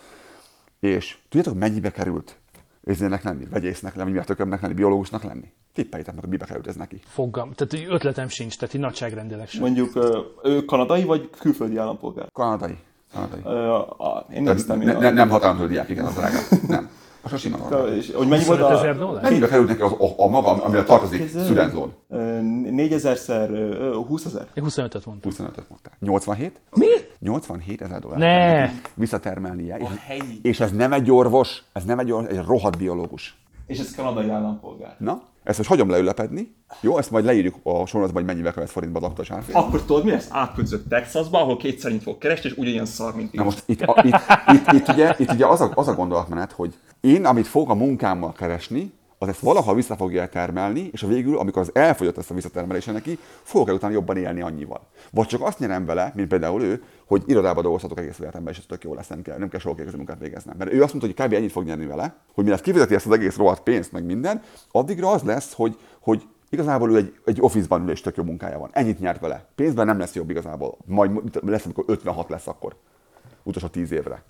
[0.81, 2.37] és tudjátok, mennyibe került
[2.85, 5.53] izének lenni, vegyésznek lenni, miért tökömnek lenni, biológusnak lenni?
[5.81, 7.01] Tippeljétek meg, hogy mibe került ez neki.
[7.07, 7.53] Foggam.
[7.53, 9.61] Tehát ötletem sincs, tehát így nagyságrendileg sem.
[9.61, 9.97] Mondjuk
[10.43, 12.27] ő kanadai vagy külföldi állampolgár?
[12.33, 12.79] Kanadai.
[13.15, 13.41] Kanadai.
[13.45, 14.79] Ö, a, én néztem.
[14.79, 16.39] ne, ne, a- nem diák, igen, az drága.
[16.69, 16.91] Nem.
[17.23, 17.89] A sima normál.
[17.89, 19.19] És, hogy mennyi volt 25 a...
[19.23, 21.35] Mennyibe került neki az, a, a maga, amire tartozik,
[22.09, 23.49] ö, 4000-szer
[24.07, 24.47] 20 ezer?
[24.55, 25.31] Én 25-öt mondtam.
[25.33, 25.93] 25-öt mondtál.
[26.01, 26.61] 87?
[26.71, 26.87] Mi?
[27.19, 28.19] 87 ezer dollár.
[28.19, 28.71] Ne!
[28.95, 29.77] Visszatermelnie.
[29.77, 30.41] És, helyi.
[30.43, 33.39] és ez nem egy orvos, ez nem egy orvos, egy rohadt biológus.
[33.67, 34.97] És ez kanadai állampolgár.
[34.99, 36.55] Na, ezt most hagyom leülepedni.
[36.81, 39.55] Jó, ezt majd leírjuk a sorozatban, hogy mennyibe kellett forintba az aktas árfény.
[39.55, 40.29] Akkor tudod mi lesz?
[40.31, 44.15] Átköltözök Texasba, ahol kétszer fog keresni, és ugyanilyen szar, mint Na most itt, a, itt,
[44.53, 47.75] itt, itt, ugye, itt ugye az, a, az a gondolatmenet, hogy én, amit fogok a
[47.75, 48.93] munkámmal keresni,
[49.23, 52.93] az ezt valaha vissza fogja termelni, és a végül, amikor az elfogyott ezt a visszatermelése
[52.93, 54.81] neki, fogok el utána jobban élni annyival.
[55.11, 58.65] Vagy csak azt nyerem vele, mint például ő, hogy irodába dolgozhatok egész életemben, és ez
[58.67, 60.57] tök jó lesz, nem kell, nem kell sok munkát végeznem.
[60.59, 61.35] Mert ő azt mondta, hogy kb.
[61.35, 64.43] ennyit fog nyerni vele, hogy mi lesz kifizeti ezt az egész rohadt pénzt, meg minden,
[64.71, 68.59] addigra az lesz, hogy, hogy Igazából ő egy, egy office-ban ül és tök jó munkája
[68.59, 68.71] van.
[68.73, 69.47] Ennyit nyert vele.
[69.55, 70.79] Pénzben nem lesz jobb igazából.
[70.87, 71.11] Majd
[71.47, 72.77] lesz, amikor 56 lesz akkor.
[73.43, 74.23] Utolsó 10 évre.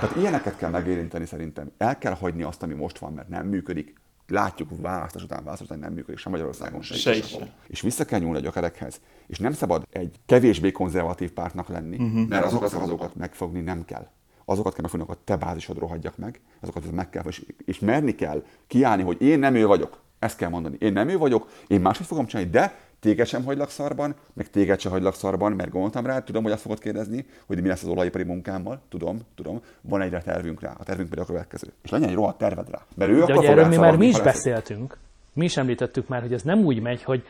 [0.00, 1.70] Tehát ilyeneket kell megérinteni szerintem.
[1.78, 4.00] El kell hagyni azt, ami most van, mert nem működik.
[4.32, 7.54] Látjuk választás után választás után nem működik, sem Magyarországon, se, Se se.
[7.66, 9.00] És vissza kell nyúlni a gyökerekhez.
[9.26, 12.28] És nem szabad egy kevésbé konzervatív pártnak lenni, uh-huh.
[12.28, 14.08] mert azokat a szavazókat megfogni nem kell.
[14.44, 18.44] Azokat kell megfogni, a te bázisod rohadjak meg, azokat meg kell, és, és merni kell
[18.66, 20.00] kiállni, hogy én nem ő vagyok.
[20.18, 20.76] Ezt kell mondani.
[20.80, 24.80] Én nem ő vagyok, én máshogy fogom csinálni, de téged sem hagylak szarban, meg téged
[24.80, 27.88] sem hagylak szarban, mert gondoltam rá, tudom, hogy azt fogod kérdezni, hogy mi lesz az
[27.88, 31.72] olajipari munkámmal, tudom, tudom, van egyre tervünk rá, a tervünk pedig a következő.
[31.82, 32.78] És legyen egy rohadt terved rá.
[32.94, 34.96] Mert ő De akkor erről mi már mi is beszéltünk,
[35.32, 37.24] mi is említettük már, hogy ez nem úgy megy, hogy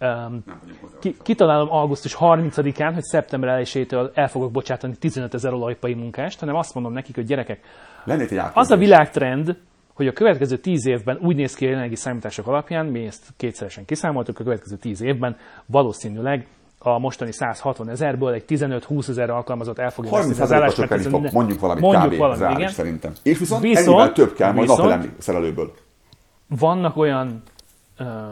[0.00, 0.44] um,
[1.00, 6.54] ki, kitalálom augusztus 30-án, hogy szeptember 1-től el fogok bocsátani 15 ezer olajpai munkást, hanem
[6.54, 7.60] azt mondom nekik, hogy gyerekek,
[8.06, 9.56] egy az a világtrend,
[9.94, 13.84] hogy a következő 10 évben úgy néz ki a jelenlegi számítások alapján, mi ezt kétszeresen
[13.84, 15.36] kiszámoltuk, a következő 10 évben
[15.66, 16.46] valószínűleg
[16.78, 20.76] a mostani 160 ezerből egy 15-20 ezer alkalmazott el fogja 30 veszni az százalékos állást,
[20.78, 22.18] mert csökkenni ez fog, minden- mondjuk valamit mondjuk kb.
[22.18, 22.68] valami, igen.
[22.68, 23.12] szerintem.
[23.22, 25.72] És viszont, Viszont- ennyivel több kell majd napelemi szerelőből.
[26.48, 27.42] Vannak olyan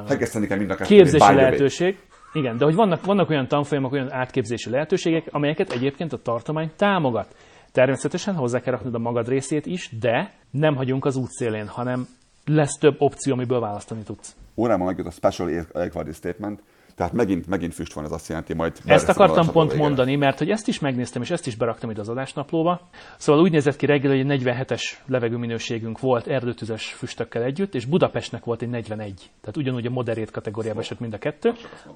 [0.08, 1.98] Hegeszteni kell mind a képzési lehetőség,
[2.32, 7.34] igen, de hogy vannak, vannak olyan tanfolyamok, olyan átképzési lehetőségek, amelyeket egyébként a tartomány támogat.
[7.72, 12.06] Természetesen hozzá kell raknod a magad részét is, de nem hagyunk az útszélén, hanem
[12.44, 14.36] lesz több opció, amiből választani tudsz.
[14.56, 16.62] Órámon megjött a Special Equality Statement,
[16.94, 18.72] tehát megint, megint füst van, ez azt jelenti, majd...
[18.84, 19.88] Ezt akartam pont végére.
[19.88, 22.80] mondani, mert hogy ezt is megnéztem, és ezt is beraktam ide az adásnaplóba.
[23.16, 28.44] Szóval úgy nézett ki reggel, hogy egy 47-es levegőminőségünk volt erdőtüzes füstökkel együtt, és Budapestnek
[28.44, 29.30] volt egy 41.
[29.40, 31.52] Tehát ugyanúgy a moderét kategóriába esett mind a kettő.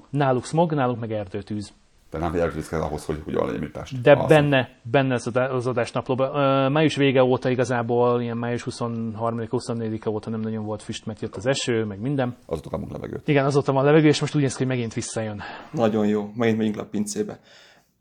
[0.09, 1.73] Náluk smog, náluk meg erdőtűz.
[2.09, 2.31] De nem
[2.69, 4.01] kell ahhoz, hogy hogyan legyen immunitást.
[4.01, 4.27] De Alszom.
[4.27, 6.71] benne, benne az adá- az adásnaplóban.
[6.71, 11.45] Május vége óta igazából, ilyen május 23-24-e óta nem nagyon volt füst, mert jött az
[11.45, 12.37] eső, meg minden.
[12.45, 13.27] Azóta kapunk levegőt.
[13.27, 15.41] Igen, azóta van levegő, és most úgy néz ki, hogy megint visszajön.
[15.71, 17.39] Nagyon jó, megint megyünk le a pincébe.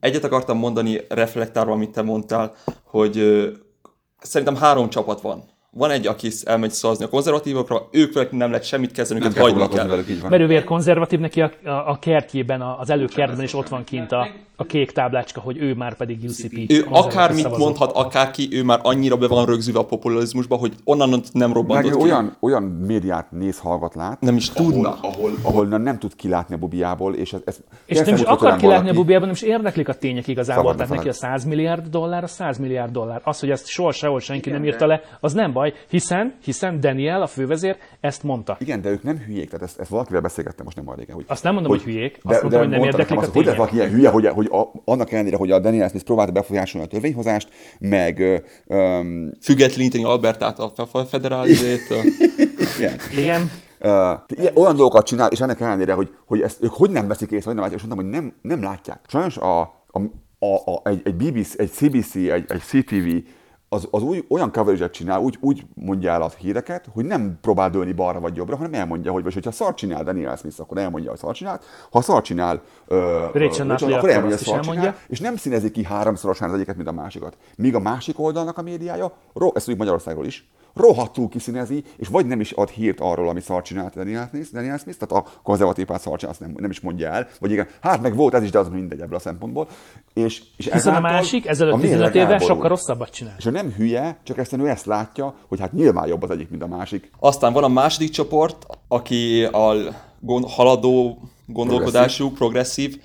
[0.00, 3.50] Egyet akartam mondani, reflektálva, amit te mondtál, hogy ö,
[4.18, 5.42] szerintem három csapat van.
[5.77, 9.43] Van egy, aki elmegy szavazni a konzervatívokra, ők velük nem lehet semmit kezdeni, őket kell
[9.43, 9.87] hagyni kell.
[9.87, 10.31] velük, így van.
[10.31, 14.12] Mert ő vér konzervatív, neki a, a, a kertjében, az előkertben is ott van kint
[14.12, 16.70] a, a kék táblácska, hogy ő már pedig UCP.
[16.70, 17.64] Ő akármit szavazó.
[17.64, 21.53] mondhat akárki, ő már annyira be van rögzülve a populizmusba, hogy onnan nem
[21.85, 22.03] ő ki.
[22.03, 24.89] olyan, olyan médiát néz, hallgat, lát, Nem is tudna.
[24.89, 28.20] ahol, ahol, ahol nem, nem tud kilátni a bubiából, és ez, ez És nem is
[28.20, 30.62] akar kilátni a bubiában, nem is érdeklik a tények igazából.
[30.62, 31.39] Szabad Tehát neki a befeled.
[31.41, 33.20] 100 milliárd dollár, a 100 milliárd dollár.
[33.24, 37.22] Az, hogy ezt soha sehol senki nem írta le, az nem baj, hiszen, hiszen Daniel,
[37.22, 38.56] a fővezér, ezt mondta.
[38.60, 41.14] Igen, de ők nem hülyék, tehát ezt, ezt valakivel beszélgettem most nem olyan régen.
[41.14, 43.32] Hogy, Azt nem mondom, hogy hülyék, azt de, mondtam, de hogy nem érdeklik a azt,
[43.32, 46.32] hogy lehet valaki ilyen hülye, hogy, hogy a, annak ellenére, hogy a Daniel Smith próbálta
[46.32, 47.48] befolyásolni a törvényhozást,
[47.78, 48.20] meg
[48.66, 52.02] öm, Függetleníteni Albertát a fe- fe- federálizétől.
[52.78, 53.50] ilyen, Igen,
[53.80, 53.90] Uh,
[54.26, 57.44] ilyen, olyan dolgokat csinál, és ennek ellenére, hogy, hogy ezt ők hogy nem veszik észre,
[57.44, 59.00] hogy nem látják, és mondtam, hogy nem, nem látják.
[59.06, 60.00] Sajnos a, a,
[60.38, 63.08] a, a, egy, egy BBC, egy CBC, egy, egy CTV
[63.77, 67.70] az, az úgy, olyan coverage csinál, úgy, úgy mondja el a híreket, hogy nem próbál
[67.70, 71.11] dőlni balra vagy jobbra, hanem elmondja, hogy vagy hogyha szar csinál Daniel Smith, akkor elmondja,
[71.11, 71.64] hogy szar csinált.
[71.91, 72.99] Ha szar csinál, uh,
[73.33, 74.83] Rachel Notley akkor elmondja, szar elmondja.
[74.83, 77.37] csinál, és nem színezi ki háromszorosan az egyiket, mint a másikat.
[77.57, 82.27] Míg a másik oldalnak a médiája, ro- ezt tudjuk Magyarországról is, rohadtul kiszínezi, és vagy
[82.27, 85.85] nem is ad hírt arról, ami szar csinált Daniel Smith, Daniel Smith tehát a konzervatív
[85.85, 88.43] párt szar csinált, azt nem, nem is mondja el, vagy igen, hát meg volt ez
[88.43, 89.68] is, de az mindegy ebből a szempontból.
[90.14, 92.55] És, és hiszen a másik ezelőtt a mérleg 15 évvel elborul.
[92.55, 93.35] sokkal rosszabbat csinál.
[93.39, 96.51] És ő nem hülye, csak ezt ő ezt látja, hogy hát nyilván jobb az egyik,
[96.51, 97.11] mint a másik.
[97.18, 99.74] Aztán van a második csoport, aki a
[100.47, 102.99] haladó gondolkodású, progresszív.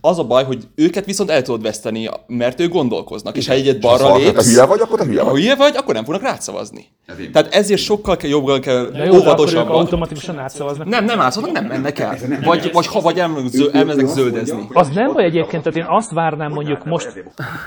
[0.00, 3.36] Az a baj, hogy őket viszont el tudod veszteni, mert ők gondolkoznak.
[3.36, 5.40] És ha egyet balra Ha lépsz, hülye vagy, akkor te hülye ha vagy.
[5.40, 6.86] hülye vagy, akkor nem fognak rád szavazni.
[7.06, 7.30] Ez így.
[7.30, 9.76] Tehát ezért sokkal kell jobban kell, De jó, de akkor ők óvatosabban.
[9.76, 10.86] automatikusan átszavaznak.
[10.86, 12.18] Nem, nem átszavaznak, nem mennek el.
[12.44, 14.66] Vagy, vagy ha vagy elmennek, zö, elmennek zöldezni.
[14.72, 17.22] Az nem baj egyébként, tehát én azt várnám mondjuk most,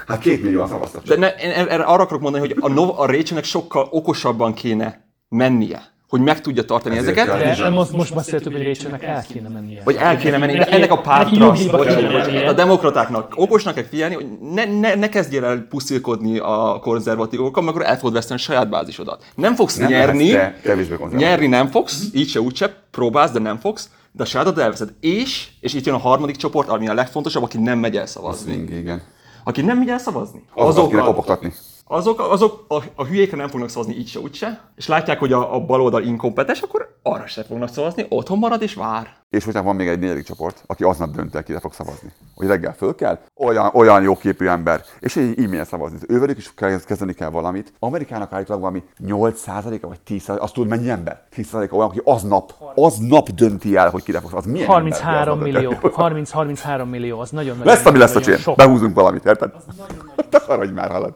[0.08, 1.04] Hát két millióan szavaztak.
[1.04, 1.28] De ne,
[1.76, 6.64] arra akarok mondani, hogy a, Nov- a Rachelnek sokkal okosabban kéne mennie, hogy meg tudja
[6.66, 7.40] tartani Ezért ezeket.
[7.56, 7.70] kell.
[7.70, 9.82] de most, most beszéltük, hogy Rachelnek el kéne mennie.
[9.84, 12.48] Vagy el kéne menni, de ennek a pártra, mennie.
[12.50, 17.76] a demokratáknak okosnak kell figyelni, hogy ne, ne, ne kezdjél el puszilkodni a konzervatívokkal, mert
[17.76, 19.24] akkor el fogod veszteni a saját bázisodat.
[19.36, 21.18] Nem fogsz Nem nyerni, konzervatív.
[21.20, 24.90] nyerni nem fogsz, így se úgy se, próbálsz, de nem fogsz, de a sajátot elveszed.
[25.00, 28.54] És, és itt jön a harmadik csoport, ami a legfontosabb, aki nem megy el szavazni.
[28.54, 29.02] Igen, igen.
[29.44, 31.54] Aki nem megy el szavazni, Azokat azokkal, kopogtatni.
[31.88, 35.34] Azok, azok a, a hülyékre nem fognak szavazni így se, úgy se, és látják, hogy
[35.34, 39.16] a, a baloldal inkompetens, akkor arra se fognak szavazni, otthon marad és vár.
[39.30, 42.12] És utána van még egy negyedik csoport, aki aznap dönt el, kire fog szavazni.
[42.36, 45.98] Hogy reggel föl kell, olyan, olyan jóképű ember, és így e-mail szavazni.
[46.08, 47.74] Ővelük is kell- kezdeni kell valamit.
[47.80, 51.22] Amerikának állítólag valami 8%-a vagy 10%-a, azt tud mennyi ember?
[51.36, 54.52] 10%-a olyan, aki aznap, aznap dönti el, hogy kire fog szavazni.
[54.52, 56.86] Milyen ember, hogy 33 aznap millió, dönti el?
[56.86, 58.38] 30-33 millió, az nagyon Lesz, ami lesz a csén.
[58.38, 58.56] sok.
[58.56, 59.52] Behúzunk valamit, érted?
[60.30, 61.16] Takarodj már, halad.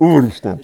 [0.00, 0.60] Úristen!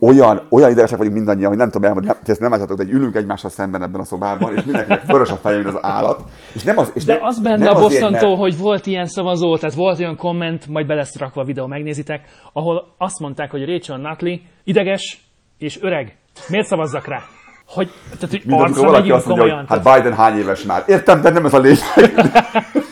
[0.00, 2.90] Olyan, olyan idegesek vagyunk mindannyian, hogy nem tudom elmondani, nem, ezt nem láthatok, de egy
[2.90, 6.20] ülünk egymással szemben ebben a szobában, és mindenkinek vörös a feje, mint az állat.
[6.54, 9.06] És nem az, és De nem- az benne nem a bosszantó, mert- hogy volt ilyen
[9.06, 12.20] szavazó, tehát volt olyan komment, majd be lesz rakva a videó, megnézitek,
[12.52, 15.20] ahol azt mondták, hogy Rachel Nutley ideges
[15.58, 16.16] és öreg.
[16.48, 17.20] Miért szavazzak rá?
[17.66, 19.66] Hogy, tehát, hogy amikor arcra valaki azt mondja, komolyan.
[19.68, 20.84] hogy hát Biden hány éves már.
[20.86, 21.78] Értem, de nem ez a lényeg.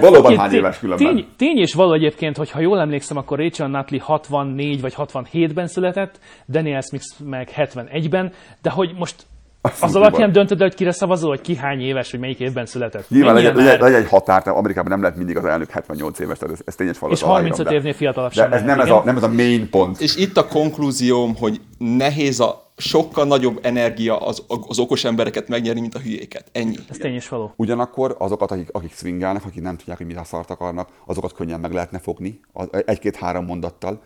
[0.00, 1.14] Valóban hány éves különben.
[1.14, 5.66] Tény, tény és való egyébként, hogy ha jól emlékszem, akkor Rachel Nutley 64 vagy 67-ben
[5.66, 8.32] született, Daniel Smith meg 71-ben,
[8.62, 9.26] de hogy most
[9.60, 13.08] Azt az alapján döntöd, hogy kire szavazol, hogy ki hány éves, hogy melyik évben született.
[13.08, 16.38] Nyilván legyen, legyen, legyen egy határ, tehát Amerikában nem lehet mindig az elnök 78 éves,
[16.38, 17.12] tehát ez, ez tényes való.
[17.12, 20.00] És 35 évnél fiatalabb De sem ez nem ez, a, nem ez a main pont.
[20.00, 25.80] És itt a konklúzióm, hogy nehéz a sokkal nagyobb energia az, az okos embereket megnyerni,
[25.80, 26.48] mint a hülyéket.
[26.52, 26.76] Ennyi.
[26.88, 27.52] Ez tény és való.
[27.56, 31.72] Ugyanakkor azokat, akik, akik swingelnek, akik nem tudják, hogy mit szart akarnak, azokat könnyen meg
[31.72, 32.40] lehetne fogni,
[32.84, 34.02] egy-két-három mondattal.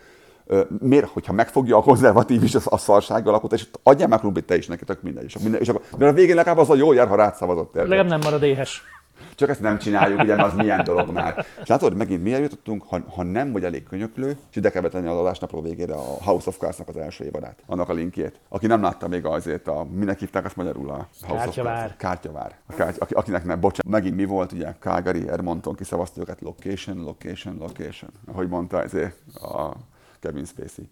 [0.79, 4.57] Miért, hogyha megfogja a konzervatív is a, a szarsággal, akkor is adjál már krumplit te
[4.57, 5.25] is neki, tök mindegy.
[5.25, 7.75] És, minden, és akkor, de a végén legalább az a jó jár, ha rád szavazott.
[7.75, 8.83] Legalább nem marad éhes.
[9.35, 11.47] Csak ezt nem csináljuk, ugye, mert az milyen dolog már.
[11.63, 15.07] És látod, megint miért jutottunk, ha, ha nem vagy elég könyöklő, és ide kell betenni
[15.07, 18.41] az adásnapló végére a House of Cards-nak az első évadát, annak a linkjét.
[18.49, 21.87] Aki nem látta még azért, a, minek hívták azt magyarul a House Kártyavár.
[21.87, 21.97] of?
[21.97, 22.55] Kártyavár.
[22.67, 26.97] A kárty, aki, akinek nem, bocsánat, megint mi volt, ugye, Calgary, Edmonton, kiszavazta őket, location,
[27.03, 29.73] location, location, ahogy mondta ezért a
[30.21, 30.89] Kevin Spacey.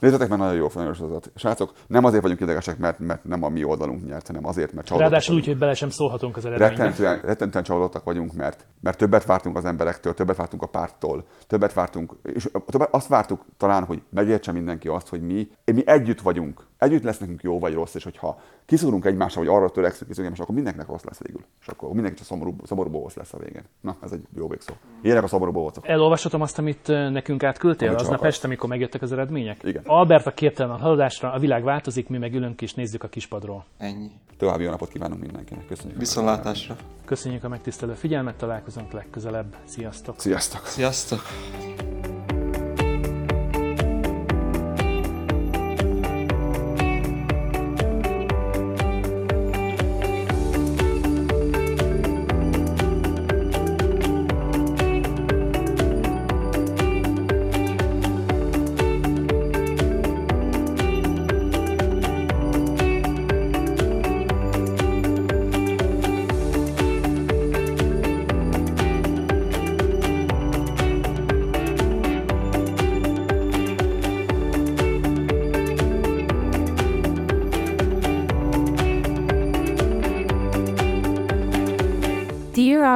[0.00, 1.30] Nézzetek meg, nagyon jó sorozat.
[1.34, 4.86] Srácok, nem azért vagyunk idegesek, mert, mert nem a mi oldalunk nyert, hanem azért, mert
[4.86, 6.76] csalódottak Ráadásul úgy, hogy bele sem szólhatunk az eredménybe.
[6.76, 11.72] Rettentően, rettentően csalódottak vagyunk, mert, mert többet vártunk az emberektől, többet vártunk a párttól, többet
[11.72, 16.68] vártunk, és többet, azt vártuk talán, hogy megértse mindenki azt, hogy mi, mi együtt vagyunk,
[16.80, 20.42] együtt lesz nekünk jó vagy rossz, és hogyha kiszúrunk egymásra, hogy arra törekszünk, kiszúrunk egymásra,
[20.42, 21.44] akkor mindenkinek rossz lesz végül.
[21.60, 23.62] És akkor mindenki csak szomorú, szomorú bohóc lesz a végén.
[23.80, 24.72] Na, ez egy jó végszó.
[25.02, 25.88] Ilyenek a szomorú bohócok.
[25.88, 29.62] Elolvashatom azt, amit nekünk átküldtél Amit aznap este, amikor megjöttek az eredmények?
[29.62, 29.82] Igen.
[29.86, 33.64] Alberta képtelen a haladásra, a világ változik, mi meg ülünk és nézzük a kispadról.
[33.78, 34.10] Ennyi.
[34.36, 35.66] További jó napot kívánunk mindenkinek.
[35.66, 35.98] Köszönjük.
[35.98, 36.76] Viszontlátásra.
[37.04, 39.56] Köszönjük a megtisztelő figyelmet, találkozunk legközelebb.
[39.64, 40.20] Sziasztok!
[40.20, 40.66] Sziasztok!
[40.66, 41.20] Sziasztok!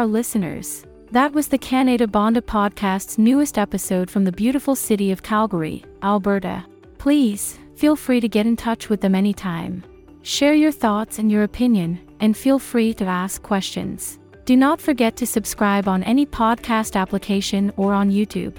[0.05, 5.23] Our listeners, that was the Canada Bonda podcast's newest episode from the beautiful city of
[5.23, 6.63] Calgary, Alberta.
[6.99, 9.83] Please feel free to get in touch with them anytime.
[10.21, 14.19] Share your thoughts and your opinion, and feel free to ask questions.
[14.45, 18.55] Do not forget to subscribe on any podcast application or on YouTube.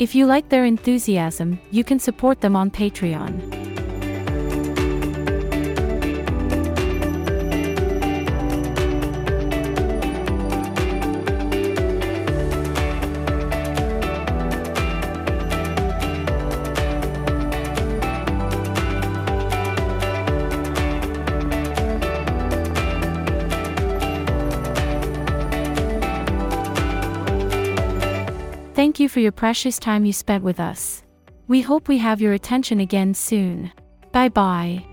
[0.00, 3.77] If you like their enthusiasm, you can support them on Patreon.
[29.08, 31.02] You for your precious time you spent with us.
[31.46, 33.72] We hope we have your attention again soon.
[34.12, 34.84] Bye bye.